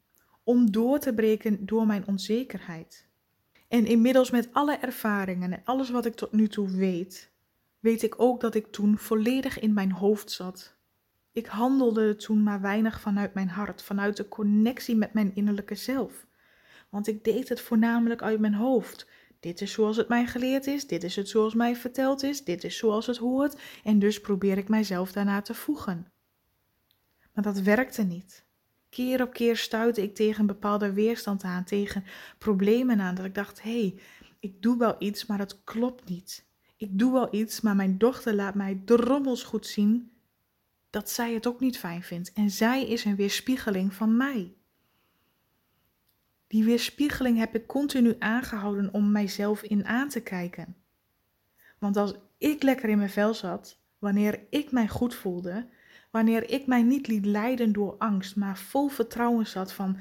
om 0.45 0.71
door 0.71 0.99
te 0.99 1.15
breken 1.15 1.67
door 1.67 1.87
mijn 1.87 2.07
onzekerheid. 2.07 3.09
En 3.69 3.87
inmiddels 3.87 4.31
met 4.31 4.49
alle 4.53 4.77
ervaringen 4.77 5.53
en 5.53 5.61
alles 5.65 5.91
wat 5.91 6.07
ik 6.07 6.15
tot 6.15 6.33
nu 6.33 6.49
toe 6.49 6.71
weet, 6.71 7.31
weet 7.81 8.03
ik 8.03 8.21
ook 8.21 8.41
dat 8.41 8.55
ik 8.55 8.67
toen 8.67 8.99
volledig 8.99 9.59
in 9.59 9.73
mijn 9.73 9.93
hoofd 9.93 10.31
zat. 10.31 10.77
Ik 11.33 11.47
handelde 11.47 12.17
toen 12.17 12.43
maar 12.43 12.61
weinig 12.61 13.01
vanuit 13.01 13.35
mijn 13.35 13.49
hart, 13.49 13.83
vanuit 13.83 14.17
de 14.17 14.29
connectie 14.29 14.97
met 14.97 15.13
mijn 15.13 15.35
innerlijke 15.35 15.75
zelf. 15.75 16.27
Want 16.89 17.07
ik 17.07 17.25
deed 17.25 17.49
het 17.49 17.61
voornamelijk 17.61 18.23
uit 18.23 18.41
mijn 18.41 18.55
hoofd. 18.55 19.07
Dit 19.43 19.61
is 19.61 19.73
zoals 19.73 19.97
het 19.97 20.09
mij 20.09 20.27
geleerd 20.27 20.67
is, 20.67 20.87
dit 20.87 21.05
is 21.05 21.17
het 21.17 21.29
zoals 21.29 21.55
mij 21.55 21.77
verteld 21.77 22.23
is, 22.23 22.45
dit 22.45 22.65
is 22.65 22.77
zoals 22.77 23.07
het 23.07 23.17
hoort 23.17 23.61
en 23.85 23.99
dus 23.99 24.21
probeer 24.21 24.59
ik 24.59 24.69
mijzelf 24.69 25.13
daarna 25.13 25.43
te 25.43 25.55
voegen. 25.55 26.13
Maar 27.33 27.45
dat 27.45 27.61
werkte 27.61 28.03
niet. 28.03 28.45
Keer 28.89 29.23
op 29.23 29.33
keer 29.33 29.57
stuitte 29.57 30.03
ik 30.03 30.15
tegen 30.15 30.41
een 30.41 30.47
bepaalde 30.47 30.93
weerstand 30.93 31.43
aan, 31.43 31.65
tegen 31.65 32.05
problemen 32.39 33.01
aan, 33.01 33.15
dat 33.15 33.25
ik 33.25 33.35
dacht, 33.35 33.63
hé, 33.63 33.81
hey, 33.81 33.99
ik 34.41 34.63
doe 34.63 34.79
wel 34.79 34.97
iets, 34.99 35.27
maar 35.27 35.39
het 35.39 35.65
klopt 35.65 36.09
niet. 36.09 36.47
Ik 36.77 36.99
doe 36.99 37.13
wel 37.13 37.35
iets, 37.35 37.61
maar 37.61 37.77
mijn 37.77 37.99
dochter 37.99 38.35
laat 38.35 38.55
mij 38.55 38.83
drommels 38.85 39.43
goed 39.43 39.67
zien 39.67 40.11
dat 40.91 41.11
zij 41.11 41.35
het 41.35 41.47
ook 41.47 41.61
niet 41.61 41.79
fijn 41.79 42.03
vindt. 42.03 42.33
En 42.33 42.51
zij 42.51 42.87
is 42.87 43.05
een 43.05 43.17
weerspiegeling 43.17 43.95
van 43.95 44.17
mij. 44.17 44.55
Die 46.53 46.65
weerspiegeling 46.65 47.39
heb 47.39 47.55
ik 47.55 47.67
continu 47.67 48.17
aangehouden 48.19 48.93
om 48.93 49.11
mijzelf 49.11 49.63
in 49.63 49.87
aan 49.87 50.09
te 50.09 50.21
kijken. 50.21 50.77
Want 51.79 51.97
als 51.97 52.15
ik 52.39 52.63
lekker 52.63 52.89
in 52.89 52.99
mijn 52.99 53.11
vel 53.11 53.35
zat, 53.35 53.79
wanneer 53.99 54.41
ik 54.51 54.73
mij 54.73 54.89
goed 54.89 55.15
voelde, 55.15 55.69
wanneer 56.11 56.51
ik 56.51 56.67
mij 56.67 56.83
niet 56.83 57.07
liet 57.07 57.25
leiden 57.25 57.73
door 57.73 57.95
angst, 57.99 58.37
maar 58.37 58.59
vol 58.59 58.89
vertrouwen 58.89 59.47
zat 59.47 59.73
van 59.73 59.97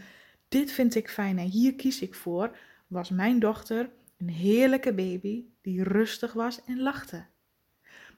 dit 0.48 0.72
vind 0.72 0.96
ik 0.96 1.10
fijn 1.10 1.38
en 1.38 1.48
hier 1.48 1.76
kies 1.76 2.02
ik 2.02 2.16
voor, 2.16 2.58
was 2.88 3.10
mijn 3.10 3.40
dochter 3.40 3.90
een 4.18 4.30
heerlijke 4.30 4.94
baby 4.94 5.46
die 5.62 5.84
rustig 5.84 6.34
was 6.34 6.64
en 6.64 6.80
lachte. 6.80 7.26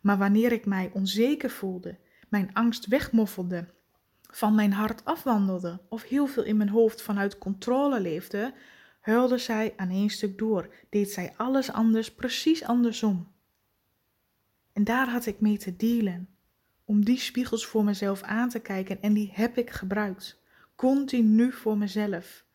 Maar 0.02 0.18
wanneer 0.18 0.52
ik 0.52 0.66
mij 0.66 0.90
onzeker 0.94 1.50
voelde, 1.50 1.98
mijn 2.30 2.50
angst 2.54 2.88
wegmoffelde 2.88 3.68
van 4.36 4.56
mijn 4.56 4.74
hart 4.74 5.06
afwandelde 5.06 5.82
of 5.90 6.04
heel 6.04 6.28
veel 6.28 6.44
in 6.44 6.58
mijn 6.58 6.70
hoofd 6.70 7.02
vanuit 7.02 7.38
controle 7.38 8.00
leefde, 8.00 8.54
huilde 9.00 9.38
zij 9.38 9.74
aan 9.76 9.90
één 9.90 10.10
stuk 10.10 10.38
door, 10.38 10.74
deed 10.90 11.12
zij 11.12 11.34
alles 11.38 11.72
anders, 11.72 12.14
precies 12.14 12.64
andersom. 12.64 13.32
En 14.74 14.84
daar 14.84 15.10
had 15.10 15.26
ik 15.26 15.40
mee 15.40 15.58
te 15.58 15.76
dealen, 15.76 16.30
om 16.86 17.06
die 17.06 17.18
spiegels 17.18 17.66
voor 17.66 17.84
mezelf 17.84 18.22
aan 18.22 18.50
te 18.50 18.60
kijken 18.60 19.02
en 19.02 19.14
die 19.14 19.30
heb 19.34 19.58
ik 19.58 19.70
gebruikt, 19.70 20.42
continu 20.76 21.52
voor 21.52 21.78
mezelf. 21.78 22.46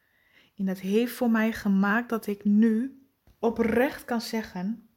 En 0.57 0.65
dat 0.65 0.79
heeft 0.79 1.13
voor 1.13 1.31
mij 1.31 1.53
gemaakt 1.53 2.09
dat 2.09 2.27
ik 2.27 2.45
nu 2.45 3.03
oprecht 3.39 4.05
kan 4.05 4.21
zeggen 4.21 4.88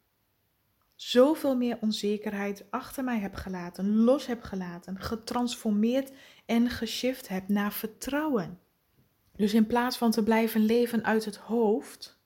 zoveel 1.02 1.56
meer 1.56 1.78
onzekerheid 1.82 2.66
achter 2.70 3.04
mij 3.04 3.20
heb 3.20 3.36
gelaten, 3.36 3.96
los 3.96 4.26
heb 4.26 4.44
gelaten, 4.44 5.00
getransformeerd 5.00 6.12
en 6.46 6.70
geshift 6.70 7.28
heb 7.28 7.48
naar 7.48 7.74
vertrouwen. 7.74 8.60
Dus 9.36 9.54
in 9.54 9.68
plaats 9.68 9.98
van 9.98 10.12
te 10.12 10.24
blijven 10.24 10.66
leven 10.66 11.04
uit 11.04 11.26
het 11.26 11.36
hoofd, 11.36 12.20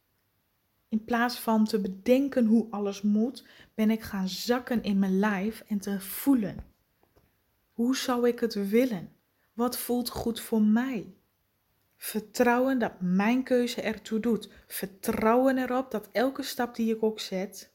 in 0.89 1.03
plaats 1.03 1.39
van 1.39 1.65
te 1.65 1.79
bedenken 1.79 2.45
hoe 2.45 2.67
alles 2.69 3.01
moet, 3.01 3.47
ben 3.73 3.91
ik 3.91 4.01
gaan 4.01 4.27
zakken 4.29 4.83
in 4.83 4.99
mijn 4.99 5.19
lijf 5.19 5.63
en 5.67 5.79
te 5.79 5.99
voelen. 5.99 6.65
Hoe 7.71 7.95
zou 7.95 8.27
ik 8.27 8.39
het 8.39 8.69
willen? 8.69 9.11
Wat 9.53 9.77
voelt 9.77 10.09
goed 10.09 10.39
voor 10.39 10.61
mij? 10.61 11.13
Vertrouwen 11.97 12.79
dat 12.79 12.93
mijn 12.99 13.43
keuze 13.43 13.81
ertoe 13.81 14.19
doet. 14.19 14.49
Vertrouwen 14.67 15.57
erop 15.57 15.91
dat 15.91 16.09
elke 16.11 16.43
stap 16.43 16.75
die 16.75 16.95
ik 16.95 17.03
ook 17.03 17.19
zet, 17.19 17.73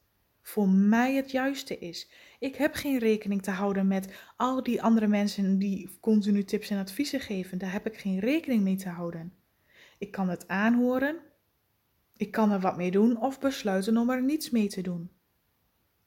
voor 0.51 0.69
mij 0.69 1.15
het 1.15 1.31
juiste 1.31 1.79
is. 1.79 2.11
Ik 2.39 2.57
heb 2.57 2.75
geen 2.75 2.99
rekening 2.99 3.43
te 3.43 3.51
houden 3.51 3.87
met 3.87 4.13
al 4.37 4.63
die 4.63 4.83
andere 4.83 5.07
mensen 5.07 5.59
die 5.59 5.99
continu 6.01 6.45
tips 6.45 6.71
en 6.71 6.79
adviezen 6.79 7.21
geven. 7.21 7.59
Daar 7.59 7.73
heb 7.73 7.87
ik 7.87 7.99
geen 7.99 8.19
rekening 8.19 8.63
mee 8.63 8.77
te 8.77 8.89
houden. 8.89 9.33
Ik 9.99 10.11
kan 10.11 10.29
het 10.29 10.49
aanhoren, 10.49 11.17
ik 12.17 12.31
kan 12.31 12.51
er 12.51 12.61
wat 12.61 12.77
mee 12.77 12.91
doen 12.91 13.21
of 13.21 13.41
besluiten 13.41 13.97
om 13.97 14.11
er 14.11 14.23
niets 14.23 14.51
mee 14.51 14.69
te 14.69 14.81
doen. 14.81 15.11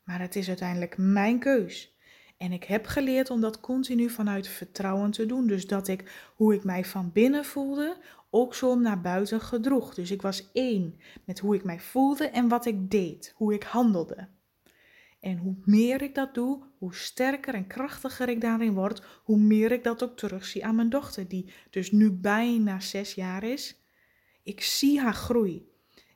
Maar 0.04 0.20
het 0.20 0.36
is 0.36 0.48
uiteindelijk 0.48 0.98
mijn 0.98 1.40
keus. 1.40 1.98
En 2.38 2.52
ik 2.52 2.64
heb 2.64 2.86
geleerd 2.86 3.30
om 3.30 3.42
dat 3.42 3.60
continu 3.60 4.10
vanuit 4.10 4.48
vertrouwen 4.48 5.12
te 5.12 5.26
doen. 5.26 5.48
Dus 5.48 5.68
dat 5.68 5.88
ik 5.88 6.32
hoe 6.36 6.54
ik 6.54 6.64
mij 6.64 6.86
van 6.86 7.12
binnen 7.12 7.46
voelde, 7.46 7.98
ook 8.30 8.56
zo 8.56 8.76
naar 8.76 9.02
buiten 9.02 9.42
gedroeg. 9.42 9.94
Dus 9.94 10.12
ik 10.12 10.22
was 10.22 10.52
één 10.54 11.00
met 11.26 11.40
hoe 11.40 11.56
ik 11.56 11.64
mij 11.64 11.80
voelde 11.80 12.28
en 12.28 12.48
wat 12.48 12.66
ik 12.66 12.92
deed, 12.92 13.34
hoe 13.36 13.54
ik 13.54 13.64
handelde. 13.64 14.28
En 15.24 15.38
hoe 15.38 15.56
meer 15.66 16.02
ik 16.02 16.16
dat 16.16 16.34
doe, 16.34 16.64
hoe 16.78 16.96
sterker 16.96 17.54
en 17.54 17.68
krachtiger 17.68 18.30
ik 18.30 18.42
daarin 18.42 18.74
word, 18.74 19.02
hoe 19.24 19.38
meer 19.38 19.72
ik 19.72 19.84
dat 19.84 20.04
ook 20.04 20.18
terugzie 20.18 20.66
aan 20.66 20.76
mijn 20.76 20.90
dochter, 20.90 21.28
die 21.28 21.54
dus 21.70 21.92
nu 21.92 22.12
bijna 22.12 22.80
zes 22.80 23.14
jaar 23.14 23.44
is. 23.44 23.78
Ik 24.44 24.62
zie 24.62 25.00
haar 25.00 25.14
groei. 25.14 25.68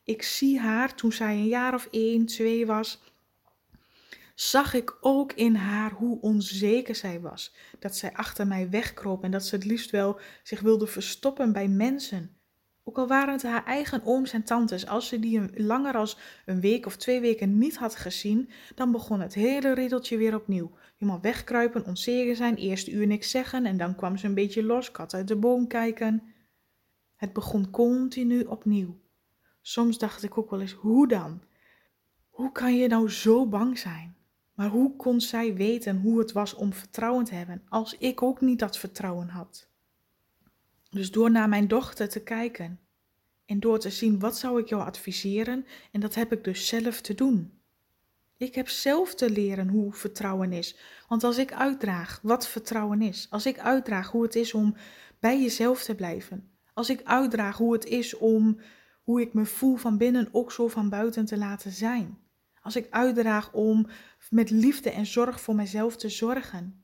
Ik 0.03 0.21
zie 0.21 0.59
haar 0.59 0.95
toen 0.95 1.11
zij 1.11 1.33
een 1.35 1.47
jaar 1.47 1.73
of 1.73 1.87
één, 1.91 2.25
twee 2.25 2.65
was, 2.65 3.01
zag 4.35 4.73
ik 4.73 4.97
ook 5.01 5.33
in 5.33 5.55
haar 5.55 5.91
hoe 5.91 6.21
onzeker 6.21 6.95
zij 6.95 7.21
was. 7.21 7.55
Dat 7.79 7.95
zij 7.95 8.13
achter 8.13 8.47
mij 8.47 8.69
wegkroop 8.69 9.23
en 9.23 9.31
dat 9.31 9.45
ze 9.45 9.55
het 9.55 9.65
liefst 9.65 9.89
wel 9.89 10.19
zich 10.43 10.59
wilde 10.59 10.87
verstoppen 10.87 11.53
bij 11.53 11.67
mensen. 11.67 12.36
Ook 12.87 12.97
al 12.97 13.07
waren 13.07 13.33
het 13.33 13.43
haar 13.43 13.65
eigen 13.65 14.05
ooms 14.05 14.33
en 14.33 14.43
tantes, 14.43 14.87
als 14.87 15.07
ze 15.07 15.19
die 15.19 15.63
langer 15.63 15.95
als 15.95 16.17
een 16.45 16.59
week 16.59 16.85
of 16.85 16.95
twee 16.95 17.19
weken 17.19 17.57
niet 17.57 17.77
had 17.77 17.95
gezien, 17.95 18.49
dan 18.75 18.91
begon 18.91 19.19
het 19.19 19.33
hele 19.33 19.73
riddeltje 19.73 20.17
weer 20.17 20.35
opnieuw. 20.35 20.71
Helemaal 20.97 21.21
wegkruipen, 21.21 21.85
onzeker 21.85 22.35
zijn, 22.35 22.55
eerst 22.55 22.87
uur 22.87 23.07
niks 23.07 23.29
zeggen 23.29 23.65
en 23.65 23.77
dan 23.77 23.95
kwam 23.95 24.17
ze 24.17 24.25
een 24.25 24.33
beetje 24.33 24.63
los, 24.63 24.91
kat 24.91 25.13
uit 25.13 25.27
de 25.27 25.35
boom 25.35 25.67
kijken. 25.67 26.23
Het 27.15 27.33
begon 27.33 27.69
continu 27.69 28.43
opnieuw. 28.43 28.99
Soms 29.61 29.97
dacht 29.97 30.23
ik 30.23 30.37
ook 30.37 30.49
wel 30.49 30.61
eens, 30.61 30.73
hoe 30.73 31.07
dan? 31.07 31.41
Hoe 32.29 32.51
kan 32.51 32.77
je 32.77 32.87
nou 32.87 33.09
zo 33.09 33.47
bang 33.47 33.77
zijn? 33.77 34.15
Maar 34.53 34.69
hoe 34.69 34.95
kon 34.95 35.21
zij 35.21 35.55
weten 35.55 36.01
hoe 36.01 36.19
het 36.19 36.31
was 36.31 36.53
om 36.53 36.73
vertrouwen 36.73 37.25
te 37.25 37.35
hebben, 37.35 37.61
als 37.69 37.97
ik 37.97 38.21
ook 38.21 38.41
niet 38.41 38.59
dat 38.59 38.77
vertrouwen 38.77 39.27
had? 39.27 39.69
Dus 40.89 41.11
door 41.11 41.31
naar 41.31 41.49
mijn 41.49 41.67
dochter 41.67 42.09
te 42.09 42.23
kijken 42.23 42.79
en 43.45 43.59
door 43.59 43.79
te 43.79 43.89
zien 43.89 44.19
wat 44.19 44.37
zou 44.37 44.59
ik 44.59 44.69
jou 44.69 44.83
adviseren, 44.83 45.65
en 45.91 45.99
dat 45.99 46.15
heb 46.15 46.31
ik 46.31 46.43
dus 46.43 46.67
zelf 46.67 47.01
te 47.01 47.13
doen. 47.13 47.57
Ik 48.37 48.55
heb 48.55 48.69
zelf 48.69 49.15
te 49.15 49.29
leren 49.29 49.67
hoe 49.67 49.93
vertrouwen 49.93 50.53
is. 50.53 50.77
Want 51.07 51.23
als 51.23 51.37
ik 51.37 51.53
uitdraag 51.53 52.19
wat 52.23 52.47
vertrouwen 52.47 53.01
is, 53.01 53.27
als 53.29 53.45
ik 53.45 53.59
uitdraag 53.59 54.11
hoe 54.11 54.23
het 54.23 54.35
is 54.35 54.53
om 54.53 54.75
bij 55.19 55.41
jezelf 55.41 55.83
te 55.83 55.95
blijven, 55.95 56.51
als 56.73 56.89
ik 56.89 57.03
uitdraag 57.03 57.57
hoe 57.57 57.73
het 57.73 57.85
is 57.85 58.17
om 58.17 58.59
hoe 59.03 59.21
ik 59.21 59.33
me 59.33 59.45
voel 59.45 59.75
van 59.75 59.97
binnen 59.97 60.29
ook 60.31 60.51
zo 60.51 60.67
van 60.67 60.89
buiten 60.89 61.25
te 61.25 61.37
laten 61.37 61.71
zijn, 61.71 62.17
als 62.61 62.75
ik 62.75 62.87
uitdraag 62.89 63.53
om 63.53 63.87
met 64.29 64.49
liefde 64.49 64.89
en 64.89 65.05
zorg 65.05 65.41
voor 65.41 65.55
mezelf 65.55 65.95
te 65.95 66.09
zorgen, 66.09 66.83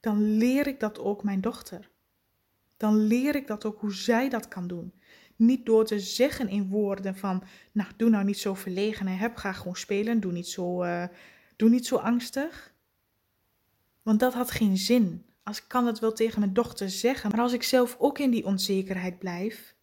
dan 0.00 0.36
leer 0.36 0.66
ik 0.66 0.80
dat 0.80 0.98
ook 0.98 1.22
mijn 1.22 1.40
dochter. 1.40 1.90
Dan 2.84 3.06
leer 3.06 3.34
ik 3.34 3.46
dat 3.46 3.64
ook 3.64 3.80
hoe 3.80 3.94
zij 3.94 4.28
dat 4.28 4.48
kan 4.48 4.66
doen. 4.66 4.92
Niet 5.36 5.66
door 5.66 5.84
te 5.84 6.00
zeggen 6.00 6.48
in 6.48 6.68
woorden 6.68 7.16
van, 7.16 7.42
nou 7.72 7.88
doe 7.96 8.10
nou 8.10 8.24
niet 8.24 8.38
zo 8.38 8.54
verlegen 8.54 9.06
en 9.06 9.16
heb, 9.16 9.36
ga 9.36 9.52
gewoon 9.52 9.76
spelen, 9.76 10.20
doe 10.20 10.32
niet 10.32 10.46
zo, 10.46 10.84
uh, 10.84 11.04
doe 11.56 11.68
niet 11.68 11.86
zo 11.86 11.96
angstig. 11.96 12.74
Want 14.02 14.20
dat 14.20 14.34
had 14.34 14.50
geen 14.50 14.76
zin. 14.76 15.26
Als 15.42 15.58
ik 15.58 15.64
kan 15.66 15.86
het 15.86 15.98
wel 15.98 16.12
tegen 16.12 16.40
mijn 16.40 16.52
dochter 16.52 16.90
zeggen, 16.90 17.30
maar 17.30 17.40
als 17.40 17.52
ik 17.52 17.62
zelf 17.62 17.96
ook 17.98 18.18
in 18.18 18.30
die 18.30 18.44
onzekerheid 18.44 19.18
blijf, 19.18 19.74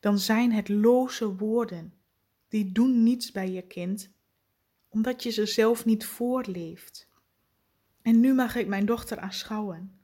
dan 0.00 0.18
zijn 0.18 0.52
het 0.52 0.68
loze 0.68 1.36
woorden. 1.36 1.92
Die 2.48 2.72
doen 2.72 3.02
niets 3.02 3.32
bij 3.32 3.50
je 3.50 3.62
kind, 3.62 4.10
omdat 4.88 5.22
je 5.22 5.30
ze 5.30 5.46
zelf 5.46 5.84
niet 5.84 6.04
voorleeft. 6.04 7.08
En 8.02 8.20
nu 8.20 8.34
mag 8.34 8.56
ik 8.56 8.66
mijn 8.66 8.86
dochter 8.86 9.18
aanschouwen. 9.18 9.95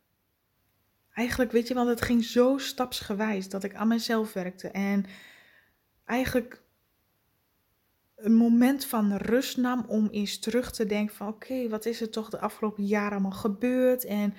Eigenlijk, 1.14 1.52
weet 1.52 1.69
je, 1.69 1.75
want 1.75 1.88
het 1.88 2.02
ging 2.02 2.25
zo 2.25 2.59
stapsgewijs 2.59 3.49
dat 3.49 3.64
ik 3.64 3.75
aan 3.75 3.88
mezelf 3.88 4.33
werkte. 4.33 4.69
En 4.69 5.04
eigenlijk 6.04 6.62
een 8.16 8.35
moment 8.35 8.85
van 8.85 9.16
rust 9.16 9.57
nam 9.57 9.85
om 9.88 10.09
eens 10.11 10.38
terug 10.38 10.73
te 10.73 10.87
denken 10.87 11.16
van 11.16 11.28
oké, 11.28 11.69
wat 11.69 11.87
is 11.87 12.00
er 12.00 12.11
toch 12.11 12.31
de 12.31 12.38
afgelopen 12.38 12.85
jaren 12.85 13.12
allemaal 13.12 13.31
gebeurd? 13.31 14.04
En 14.04 14.35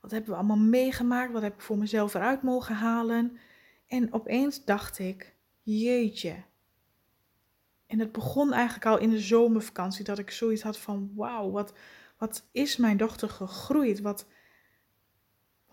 wat 0.00 0.10
hebben 0.10 0.30
we 0.30 0.36
allemaal 0.36 0.56
meegemaakt? 0.56 1.32
Wat 1.32 1.42
heb 1.42 1.54
ik 1.54 1.60
voor 1.60 1.78
mezelf 1.78 2.14
eruit 2.14 2.42
mogen 2.42 2.74
halen? 2.74 3.38
En 3.86 4.12
opeens 4.12 4.64
dacht 4.64 4.98
ik, 4.98 5.34
jeetje. 5.62 6.42
En 7.86 7.98
het 7.98 8.12
begon 8.12 8.52
eigenlijk 8.52 8.86
al 8.86 8.98
in 8.98 9.10
de 9.10 9.20
zomervakantie 9.20 10.04
dat 10.04 10.18
ik 10.18 10.30
zoiets 10.30 10.62
had 10.62 10.78
van 10.78 11.10
wauw, 11.14 11.50
wat, 11.50 11.72
wat 12.18 12.48
is 12.52 12.76
mijn 12.76 12.96
dochter 12.96 13.28
gegroeid? 13.28 14.00
Wat, 14.00 14.26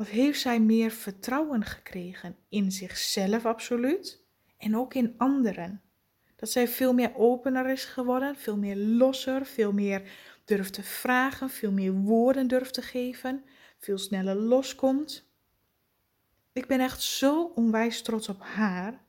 wat 0.01 0.09
heeft 0.09 0.41
zij 0.41 0.59
meer 0.59 0.91
vertrouwen 0.91 1.65
gekregen 1.65 2.35
in 2.49 2.71
zichzelf 2.71 3.45
absoluut 3.45 4.23
en 4.57 4.77
ook 4.77 4.93
in 4.93 5.13
anderen. 5.17 5.81
Dat 6.35 6.49
zij 6.51 6.67
veel 6.67 6.93
meer 6.93 7.15
opener 7.15 7.69
is 7.69 7.85
geworden, 7.85 8.35
veel 8.35 8.57
meer 8.57 8.75
losser, 8.75 9.45
veel 9.45 9.73
meer 9.73 10.11
durft 10.45 10.73
te 10.73 10.83
vragen, 10.83 11.49
veel 11.49 11.71
meer 11.71 11.93
woorden 11.93 12.47
durft 12.47 12.73
te 12.73 12.81
geven, 12.81 13.43
veel 13.79 13.97
sneller 13.97 14.35
loskomt. 14.35 15.29
Ik 16.53 16.67
ben 16.67 16.79
echt 16.79 17.01
zo 17.01 17.51
onwijs 17.55 18.01
trots 18.01 18.29
op 18.29 18.41
haar 18.41 19.01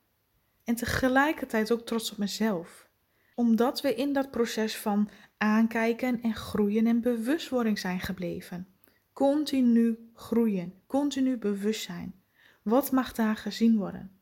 en 0.65 0.75
tegelijkertijd 0.75 1.73
ook 1.73 1.87
trots 1.87 2.13
op 2.13 2.19
mezelf. 2.19 2.89
Omdat 3.35 3.81
we 3.81 3.95
in 3.95 4.13
dat 4.13 4.31
proces 4.31 4.77
van 4.77 5.11
aankijken 5.39 6.23
en 6.23 6.35
groeien 6.35 6.87
en 6.87 7.01
bewustwording 7.01 7.79
zijn 7.79 8.01
gebleven. 8.01 8.72
Continu 9.13 10.11
groeien, 10.15 10.75
continu 10.87 11.37
bewustzijn. 11.37 12.15
Wat 12.63 12.91
mag 12.91 13.13
daar 13.13 13.37
gezien 13.37 13.77
worden? 13.77 14.17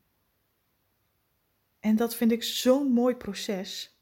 En 1.79 1.95
dat 1.95 2.15
vind 2.15 2.31
ik 2.31 2.43
zo'n 2.43 2.91
mooi 2.91 3.15
proces. 3.15 3.99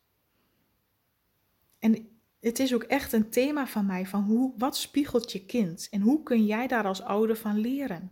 En 1.80 2.19
het 2.39 2.60
is 2.60 2.73
ook 2.73 2.84
echt 2.84 3.13
een 3.13 3.30
thema 3.30 3.67
van 3.67 3.86
mij 3.86 4.06
van 4.06 4.23
hoe, 4.23 4.54
wat 4.58 4.78
spiegelt 4.78 5.32
je 5.32 5.45
kind 5.45 5.88
en 5.91 6.02
hoe 6.02 6.23
kun 6.23 6.45
jij 6.45 6.67
daar 6.67 6.86
als 6.86 7.02
ouder 7.02 7.36
van 7.36 7.58
leren? 7.58 8.12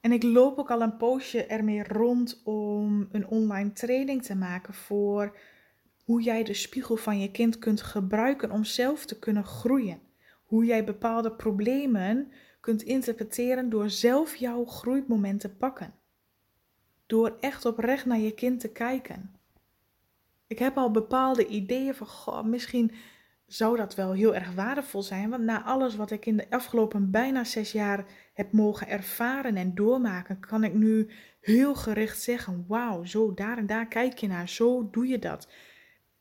En 0.00 0.12
ik 0.12 0.22
loop 0.22 0.58
ook 0.58 0.70
al 0.70 0.80
een 0.80 0.96
poosje 0.96 1.44
ermee 1.44 1.82
rond 1.84 2.40
om 2.44 3.08
een 3.12 3.26
online 3.26 3.72
training 3.72 4.22
te 4.22 4.34
maken 4.34 4.74
voor 4.74 5.38
hoe 6.04 6.22
jij 6.22 6.44
de 6.44 6.54
spiegel 6.54 6.96
van 6.96 7.20
je 7.20 7.30
kind 7.30 7.58
kunt 7.58 7.82
gebruiken 7.82 8.50
om 8.50 8.64
zelf 8.64 9.06
te 9.06 9.18
kunnen 9.18 9.44
groeien. 9.44 10.00
Hoe 10.46 10.64
jij 10.64 10.84
bepaalde 10.84 11.32
problemen 11.32 12.32
kunt 12.60 12.82
interpreteren 12.82 13.68
door 13.68 13.90
zelf 13.90 14.36
jouw 14.36 14.64
groeimoment 14.64 15.40
te 15.40 15.48
pakken. 15.48 15.94
Door 17.06 17.36
echt 17.40 17.64
oprecht 17.64 18.04
naar 18.04 18.18
je 18.18 18.34
kind 18.34 18.60
te 18.60 18.68
kijken. 18.68 19.34
Ik 20.46 20.58
heb 20.58 20.76
al 20.76 20.90
bepaalde 20.90 21.46
ideeën 21.46 21.94
van, 21.94 22.50
misschien 22.50 22.92
zou 23.46 23.76
dat 23.76 23.94
wel 23.94 24.12
heel 24.12 24.34
erg 24.34 24.54
waardevol 24.54 25.02
zijn. 25.02 25.30
Want 25.30 25.42
na 25.42 25.62
alles 25.62 25.96
wat 25.96 26.10
ik 26.10 26.26
in 26.26 26.36
de 26.36 26.50
afgelopen 26.50 27.10
bijna 27.10 27.44
zes 27.44 27.72
jaar 27.72 28.04
heb 28.34 28.52
mogen 28.52 28.88
ervaren 28.88 29.56
en 29.56 29.74
doormaken, 29.74 30.40
kan 30.40 30.64
ik 30.64 30.74
nu 30.74 31.10
heel 31.40 31.74
gericht 31.74 32.22
zeggen: 32.22 32.64
Wauw, 32.68 33.04
zo 33.04 33.34
daar 33.34 33.58
en 33.58 33.66
daar 33.66 33.86
kijk 33.86 34.18
je 34.18 34.26
naar, 34.26 34.48
zo 34.48 34.88
doe 34.90 35.06
je 35.06 35.18
dat. 35.18 35.48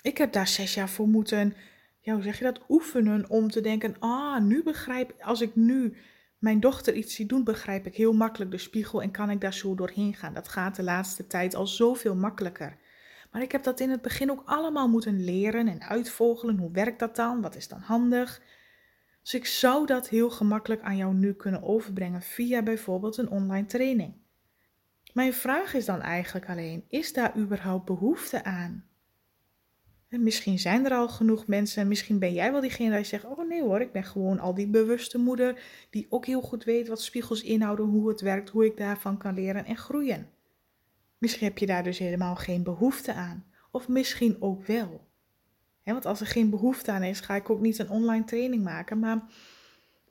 Ik 0.02 0.18
heb 0.18 0.32
daar 0.32 0.48
zes 0.48 0.74
jaar 0.74 0.90
voor 0.90 1.08
moeten, 1.08 1.56
ja, 2.06 2.22
zeg 2.22 2.38
je 2.38 2.44
dat, 2.44 2.60
oefenen 2.70 3.30
om 3.30 3.50
te 3.50 3.62
denken: 3.62 3.96
Ah, 4.00 4.41
nu 4.41 4.63
begrijp 4.63 5.15
als 5.20 5.41
ik 5.41 5.56
nu 5.56 5.98
mijn 6.38 6.60
dochter 6.60 6.94
iets 6.94 7.15
zie 7.15 7.26
doen, 7.26 7.44
begrijp 7.44 7.86
ik 7.86 7.96
heel 7.96 8.13
makkelijk 8.13 8.52
de 8.52 8.58
spiegel 8.58 9.02
en 9.02 9.12
kan 9.12 9.30
ik 9.30 9.41
daar 9.41 9.54
zo 9.54 9.76
doorheen 9.76 10.13
gaan. 10.13 10.34
Dat 10.34 10.48
gaat 10.48 10.76
de 10.76 10.84
laatste 10.84 11.28
tijd 11.28 11.56
al 11.56 11.68
zoveel 11.68 12.15
makkelijker. 12.15 12.78
Maar 13.32 13.41
ik 13.41 13.52
heb 13.52 13.63
dat 13.63 13.80
in 13.80 13.89
het 13.89 14.02
begin 14.02 14.32
ook 14.32 14.41
allemaal 14.46 14.88
moeten 14.88 15.24
leren 15.24 15.68
en 15.68 15.82
uitvogelen. 15.82 16.58
Hoe 16.58 16.72
werkt 16.72 17.00
dat 17.00 17.15
dan? 17.15 17.41
Wat 17.41 17.56
is 17.56 17.68
dan 17.68 17.80
handig? 17.80 18.41
Dus 19.22 19.34
ik 19.34 19.46
zou 19.46 19.86
dat 19.86 20.10
heel 20.10 20.30
gemakkelijk 20.30 20.82
aan 20.82 20.98
jou 20.98 21.13
nu 21.13 21.34
kunnen 21.34 21.63
overbrengen 21.63 22.22
via 22.22 22.63
bijvoorbeeld 22.63 23.18
een 23.18 23.30
online 23.30 23.68
training. 23.68 24.13
Mijn 25.13 25.34
vraag 25.34 25.74
is 25.74 25.86
dan 25.86 26.02
eigenlijk 26.02 26.50
alleen: 26.50 26.86
is 26.88 27.13
daar 27.13 27.38
überhaupt 27.38 27.86
behoefte 27.86 28.44
aan? 28.44 28.94
En 30.15 30.23
misschien 30.23 30.60
zijn 30.60 30.86
er 30.86 30.91
al 30.91 31.10
genoeg 31.10 31.47
mensen, 31.47 31.88
misschien 31.88 32.19
ben 32.19 32.34
jij 32.34 32.51
wel 32.51 32.62
diegene 32.62 32.95
die 32.95 33.06
zegt: 33.06 33.25
Oh 33.25 33.47
nee 33.47 33.62
hoor, 33.62 33.82
ik 33.82 33.91
ben 33.91 34.04
gewoon 34.04 34.39
al 34.39 34.54
die 34.54 34.67
bewuste 34.67 35.17
moeder 35.17 35.62
die 35.89 36.08
ook 36.10 36.25
heel 36.25 36.41
goed 36.41 36.63
weet 36.63 36.88
wat 36.88 37.01
spiegels 37.01 37.41
inhouden, 37.41 37.86
hoe 37.86 38.10
het 38.10 38.21
werkt, 38.21 38.49
hoe 38.49 38.65
ik 38.65 38.78
daarvan 38.78 39.17
kan 39.17 39.34
leren 39.34 39.65
en 39.65 39.78
groeien. 39.78 40.30
Misschien 41.17 41.47
heb 41.47 41.58
je 41.58 41.65
daar 41.65 41.84
dus 41.84 41.97
helemaal 41.97 42.36
geen 42.36 42.63
behoefte 42.63 43.13
aan, 43.13 43.45
of 43.71 43.88
misschien 43.88 44.38
ook 44.39 44.65
wel. 44.65 45.08
want 45.84 46.06
als 46.06 46.19
er 46.19 46.28
geen 46.28 46.49
behoefte 46.49 46.91
aan 46.91 47.04
is, 47.04 47.19
ga 47.19 47.36
ik 47.36 47.49
ook 47.49 47.62
niet 47.62 47.80
een 47.80 47.89
online 47.89 48.23
training 48.23 48.63
maken, 48.63 48.99
maar 48.99 49.23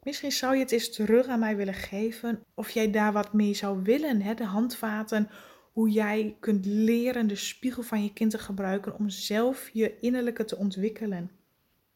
misschien 0.02 0.32
zou 0.32 0.54
je 0.54 0.60
het 0.60 0.72
eens 0.72 0.92
terug 0.92 1.26
aan 1.26 1.38
mij 1.38 1.56
willen 1.56 1.74
geven, 1.74 2.44
of 2.54 2.70
jij 2.70 2.90
daar 2.90 3.12
wat 3.12 3.32
mee 3.32 3.54
zou 3.54 3.82
willen, 3.82 4.36
de 4.36 4.44
handvaten 4.44 5.30
hoe 5.74 5.90
jij 5.90 6.36
kunt 6.40 6.66
leren 6.66 7.26
de 7.26 7.36
spiegel 7.36 7.82
van 7.82 8.02
je 8.02 8.12
kind 8.12 8.30
te 8.30 8.38
gebruiken 8.38 8.98
om 8.98 9.08
zelf 9.08 9.70
je 9.72 9.98
innerlijke 10.00 10.44
te 10.44 10.56
ontwikkelen. 10.56 11.30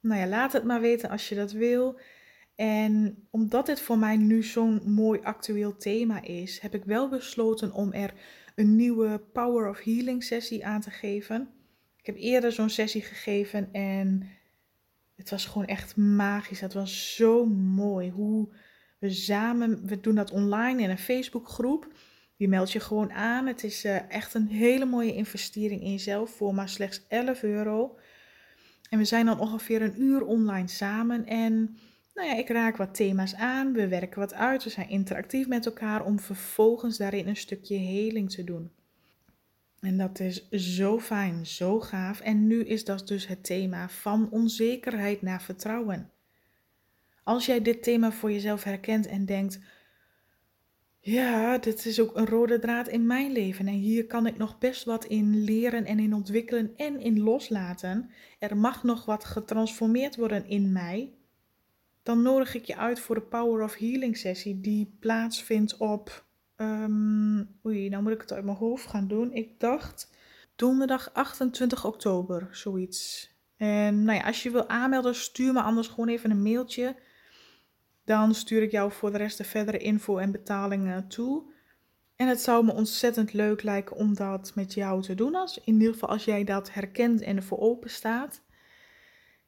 Nou 0.00 0.20
ja, 0.20 0.26
laat 0.26 0.52
het 0.52 0.64
maar 0.64 0.80
weten 0.80 1.10
als 1.10 1.28
je 1.28 1.34
dat 1.34 1.52
wil. 1.52 1.98
En 2.54 3.26
omdat 3.30 3.66
dit 3.66 3.80
voor 3.80 3.98
mij 3.98 4.16
nu 4.16 4.42
zo'n 4.42 4.82
mooi 4.84 5.20
actueel 5.22 5.76
thema 5.76 6.22
is, 6.22 6.58
heb 6.58 6.74
ik 6.74 6.84
wel 6.84 7.08
besloten 7.08 7.72
om 7.72 7.92
er 7.92 8.14
een 8.54 8.76
nieuwe 8.76 9.20
Power 9.32 9.68
of 9.68 9.80
Healing 9.80 10.24
sessie 10.24 10.66
aan 10.66 10.80
te 10.80 10.90
geven. 10.90 11.48
Ik 11.96 12.06
heb 12.06 12.16
eerder 12.16 12.52
zo'n 12.52 12.70
sessie 12.70 13.02
gegeven 13.02 13.72
en 13.72 14.28
het 15.16 15.30
was 15.30 15.46
gewoon 15.46 15.66
echt 15.66 15.96
magisch. 15.96 16.60
Het 16.60 16.72
was 16.72 17.14
zo 17.14 17.46
mooi 17.46 18.10
hoe 18.10 18.48
we 18.98 19.10
samen, 19.10 19.86
we 19.86 20.00
doen 20.00 20.14
dat 20.14 20.30
online 20.30 20.82
in 20.82 20.90
een 20.90 20.98
Facebookgroep. 20.98 21.88
Je 22.38 22.48
meldt 22.48 22.72
je 22.72 22.80
gewoon 22.80 23.12
aan. 23.12 23.46
Het 23.46 23.64
is 23.64 23.84
uh, 23.84 24.10
echt 24.10 24.34
een 24.34 24.48
hele 24.48 24.84
mooie 24.84 25.14
investering 25.14 25.80
in 25.80 25.90
jezelf 25.90 26.30
voor 26.30 26.54
maar 26.54 26.68
slechts 26.68 27.06
11 27.08 27.42
euro. 27.42 27.98
En 28.90 28.98
we 28.98 29.04
zijn 29.04 29.26
dan 29.26 29.40
ongeveer 29.40 29.82
een 29.82 30.02
uur 30.02 30.24
online 30.24 30.68
samen. 30.68 31.26
En 31.26 31.78
nou 32.14 32.28
ja, 32.28 32.34
ik 32.34 32.48
raak 32.48 32.76
wat 32.76 32.94
thema's 32.94 33.34
aan. 33.34 33.72
We 33.72 33.88
werken 33.88 34.18
wat 34.18 34.34
uit. 34.34 34.64
We 34.64 34.70
zijn 34.70 34.88
interactief 34.88 35.48
met 35.48 35.66
elkaar 35.66 36.04
om 36.04 36.18
vervolgens 36.18 36.96
daarin 36.96 37.28
een 37.28 37.36
stukje 37.36 37.76
heling 37.76 38.30
te 38.30 38.44
doen. 38.44 38.70
En 39.80 39.98
dat 39.98 40.20
is 40.20 40.48
zo 40.50 41.00
fijn, 41.00 41.46
zo 41.46 41.80
gaaf. 41.80 42.20
En 42.20 42.46
nu 42.46 42.64
is 42.64 42.84
dat 42.84 43.08
dus 43.08 43.26
het 43.26 43.44
thema 43.44 43.88
van 43.88 44.30
onzekerheid 44.30 45.22
naar 45.22 45.42
vertrouwen. 45.42 46.10
Als 47.22 47.46
jij 47.46 47.62
dit 47.62 47.82
thema 47.82 48.12
voor 48.12 48.32
jezelf 48.32 48.62
herkent 48.62 49.06
en 49.06 49.24
denkt: 49.24 49.58
ja, 51.00 51.58
dit 51.58 51.86
is 51.86 52.00
ook 52.00 52.16
een 52.16 52.26
rode 52.26 52.58
draad 52.58 52.88
in 52.88 53.06
mijn 53.06 53.32
leven 53.32 53.66
en 53.66 53.74
hier 53.74 54.06
kan 54.06 54.26
ik 54.26 54.36
nog 54.36 54.58
best 54.58 54.84
wat 54.84 55.04
in 55.04 55.44
leren 55.44 55.84
en 55.84 55.98
in 55.98 56.14
ontwikkelen 56.14 56.72
en 56.76 57.00
in 57.00 57.20
loslaten. 57.20 58.10
Er 58.38 58.56
mag 58.56 58.82
nog 58.82 59.04
wat 59.04 59.24
getransformeerd 59.24 60.16
worden 60.16 60.48
in 60.48 60.72
mij. 60.72 61.12
Dan 62.02 62.22
nodig 62.22 62.54
ik 62.54 62.64
je 62.64 62.76
uit 62.76 63.00
voor 63.00 63.14
de 63.14 63.20
Power 63.20 63.64
of 63.64 63.74
Healing 63.74 64.16
sessie 64.16 64.60
die 64.60 64.96
plaatsvindt 65.00 65.76
op. 65.76 66.24
Um, 66.56 67.58
oei, 67.66 67.88
nou 67.88 68.02
moet 68.02 68.12
ik 68.12 68.20
het 68.20 68.32
uit 68.32 68.44
mijn 68.44 68.56
hoofd 68.56 68.86
gaan 68.86 69.08
doen. 69.08 69.32
Ik 69.32 69.60
dacht 69.60 70.10
donderdag 70.56 71.10
28 71.12 71.84
oktober, 71.84 72.48
zoiets. 72.50 73.30
En 73.56 74.04
nou 74.04 74.18
ja, 74.18 74.24
als 74.24 74.42
je 74.42 74.50
wil 74.50 74.68
aanmelden, 74.68 75.14
stuur 75.14 75.52
me 75.52 75.62
anders 75.62 75.88
gewoon 75.88 76.08
even 76.08 76.30
een 76.30 76.42
mailtje 76.42 76.96
dan 78.08 78.34
stuur 78.34 78.62
ik 78.62 78.70
jou 78.70 78.92
voor 78.92 79.10
de 79.10 79.18
rest 79.18 79.38
de 79.38 79.44
verdere 79.44 79.78
info 79.78 80.16
en 80.16 80.30
betalingen 80.30 81.08
toe. 81.08 81.42
En 82.16 82.28
het 82.28 82.40
zou 82.40 82.64
me 82.64 82.72
ontzettend 82.72 83.32
leuk 83.32 83.62
lijken 83.62 83.96
om 83.96 84.14
dat 84.14 84.52
met 84.54 84.74
jou 84.74 85.02
te 85.02 85.14
doen. 85.14 85.34
Als, 85.34 85.60
in 85.64 85.74
ieder 85.74 85.92
geval 85.92 86.08
als 86.08 86.24
jij 86.24 86.44
dat 86.44 86.72
herkent 86.72 87.20
en 87.20 87.36
ervoor 87.36 87.58
open 87.58 87.90
staat. 87.90 88.42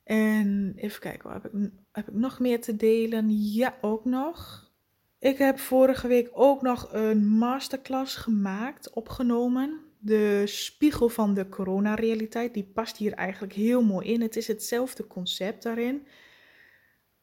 En 0.04 0.72
even 0.76 1.00
kijken, 1.00 1.30
heb 1.32 1.44
ik, 1.44 1.70
heb 1.92 2.08
ik 2.08 2.14
nog 2.14 2.38
meer 2.38 2.60
te 2.60 2.76
delen? 2.76 3.52
Ja, 3.52 3.74
ook 3.80 4.04
nog. 4.04 4.70
Ik 5.18 5.38
heb 5.38 5.58
vorige 5.58 6.08
week 6.08 6.28
ook 6.32 6.62
nog 6.62 6.88
een 6.92 7.26
masterclass 7.26 8.16
gemaakt, 8.16 8.90
opgenomen. 8.90 9.80
De 9.98 10.42
spiegel 10.46 11.08
van 11.08 11.34
de 11.34 11.48
coronarealiteit, 11.48 12.54
die 12.54 12.70
past 12.74 12.96
hier 12.96 13.12
eigenlijk 13.12 13.52
heel 13.52 13.82
mooi 13.82 14.12
in. 14.12 14.20
Het 14.20 14.36
is 14.36 14.46
hetzelfde 14.46 15.06
concept 15.06 15.62
daarin 15.62 16.06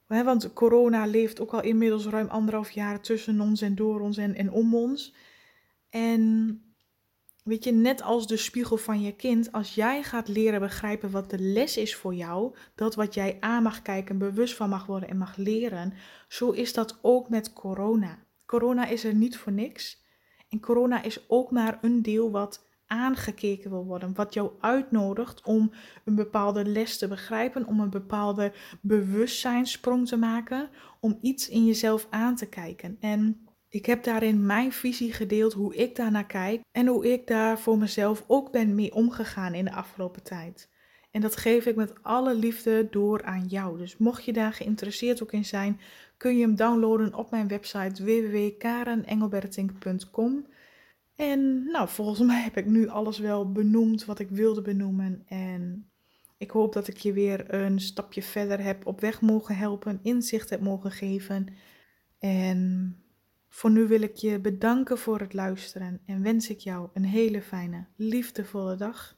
want 0.08 0.54
corona 0.54 1.06
leeft 1.06 1.39
ook 1.39 1.54
al 1.54 1.62
inmiddels 1.62 2.06
ruim 2.06 2.28
anderhalf 2.28 2.70
jaar 2.70 3.02
tussen 3.02 3.41
ons 3.41 3.62
en 3.62 3.76
door 3.76 4.00
ons 4.00 4.17
en, 4.17 4.52
om 4.52 4.76
ons. 4.76 5.13
En 5.89 6.62
weet 7.43 7.63
je, 7.63 7.72
net 7.72 8.02
als 8.02 8.28
de 8.28 8.38
spiegel 8.38 8.78
van 8.78 9.02
je 9.02 9.15
kind, 9.15 9.52
als 9.52 9.76
jij 9.76 10.04
gaat 10.04 10.28
leren 10.28 10.60
begrijpen 10.60 11.12
wat 11.12 11.30
de 11.30 11.39
les 11.39 11.78
is 11.78 11.96
voor 11.96 12.13
jou, 12.13 12.56
dat 12.76 12.96
wat 12.96 13.13
jij 13.13 13.38
aan 13.39 13.63
mag 13.63 13.82
kijken, 13.82 14.17
bewust 14.17 14.56
van 14.56 14.70
mag 14.70 14.86
worden 14.86 15.10
en 15.10 15.17
mag 15.17 15.36
leren, 15.36 15.93
zo 16.28 16.52
is 16.52 16.74
dat 16.74 17.00
ook 17.02 17.30
met 17.30 17.54
corona. 17.54 18.26
Corona 18.46 18.88
is 18.88 19.04
er 19.04 19.13
niet 19.13 19.38
voor 19.38 19.52
niks. 19.52 20.06
En 20.50 20.60
corona 20.60 21.04
is 21.04 21.30
ook 21.30 21.52
maar 21.52 21.78
een 21.82 22.02
deel 22.02 22.32
wat 22.32 22.67
aangekeken 22.88 23.69
wil 23.69 23.86
worden, 23.86 24.13
wat 24.13 24.34
jou 24.34 24.52
uitnodigt 24.60 25.45
om 25.45 25.71
een 26.06 26.15
bepaalde 26.15 26.65
les 26.65 26.97
te 26.97 27.08
begrijpen, 27.08 27.65
om 27.65 27.80
een 27.80 27.89
bepaalde 27.89 28.52
bewustzijnssprong 28.82 30.08
te 30.08 30.17
maken, 30.17 30.69
om 31.00 31.17
iets 31.21 31.50
in 31.50 31.65
jezelf 31.65 32.08
aan 32.10 32.36
te 32.36 32.50
kijken. 32.50 32.97
En 33.00 33.47
ik 33.69 33.86
heb 33.86 34.04
daarin 34.04 34.45
mijn 34.45 34.71
visie 34.71 35.13
gedeeld, 35.13 35.54
hoe 35.54 35.76
ik 35.76 35.95
daarnaar 35.95 36.26
kijk 36.26 36.62
en 36.71 36.88
hoe 36.88 37.12
ik 37.12 37.28
daar 37.28 37.60
voor 37.60 37.78
mezelf 37.78 38.23
ook 38.28 38.52
ben 38.52 38.76
mee 38.76 38.93
omgegaan 38.93 39.54
in 39.54 39.65
de 39.65 39.73
afgelopen 39.73 40.23
tijd. 40.23 40.69
En 41.12 41.21
dat 41.21 41.38
geef 41.38 41.65
ik 41.65 41.76
met 41.76 41.93
alle 42.02 42.36
liefde 42.36 42.88
door 42.89 43.23
aan 43.23 43.45
jou. 43.47 43.78
Dus 43.78 43.97
mocht 43.97 44.26
je 44.26 44.34
daar 44.34 44.54
geïnteresseerd 44.54 45.23
ook 45.23 45.32
in 45.32 45.45
zijn, 45.45 45.80
kun 46.17 46.38
je 46.38 46.41
hem 46.41 46.56
downloaden 46.56 47.13
op 47.13 47.32
mijn 47.32 47.47
website 47.47 48.04
www.karenengelbertink.com. 48.04 50.45
En 51.18 51.64
nou, 51.72 51.90
volgens 51.90 52.20
mij 52.20 52.42
heb 52.42 52.58
ik 52.58 52.66
nu 52.66 52.88
alles 52.88 53.20
wel 53.20 53.52
benoemd 53.52 54.06
wat 54.06 54.20
ik 54.20 54.30
wilde 54.30 54.62
benoemen. 54.62 55.24
En 55.28 55.90
ik 56.38 56.52
hoop 56.52 56.74
dat 56.74 56.88
ik 56.88 56.98
je 56.98 57.14
weer 57.14 57.54
een 57.54 57.80
stapje 57.80 58.24
verder 58.24 58.64
heb 58.64 58.86
op 58.86 59.00
weg 59.00 59.22
mogen 59.22 59.56
helpen, 59.56 60.00
inzicht 60.04 60.50
heb 60.50 60.62
mogen 60.62 60.92
geven. 60.92 61.48
En 62.20 62.96
voor 63.50 63.72
nu 63.72 63.88
wil 63.88 64.02
ik 64.02 64.16
je 64.16 64.40
bedanken 64.40 64.98
voor 64.98 65.20
het 65.20 65.34
luisteren 65.34 66.02
en 66.06 66.22
wens 66.22 66.50
ik 66.50 66.60
jou 66.60 66.90
een 66.94 67.06
hele 67.06 67.42
fijne, 67.42 67.86
liefdevolle 67.96 68.76
dag. 68.76 69.18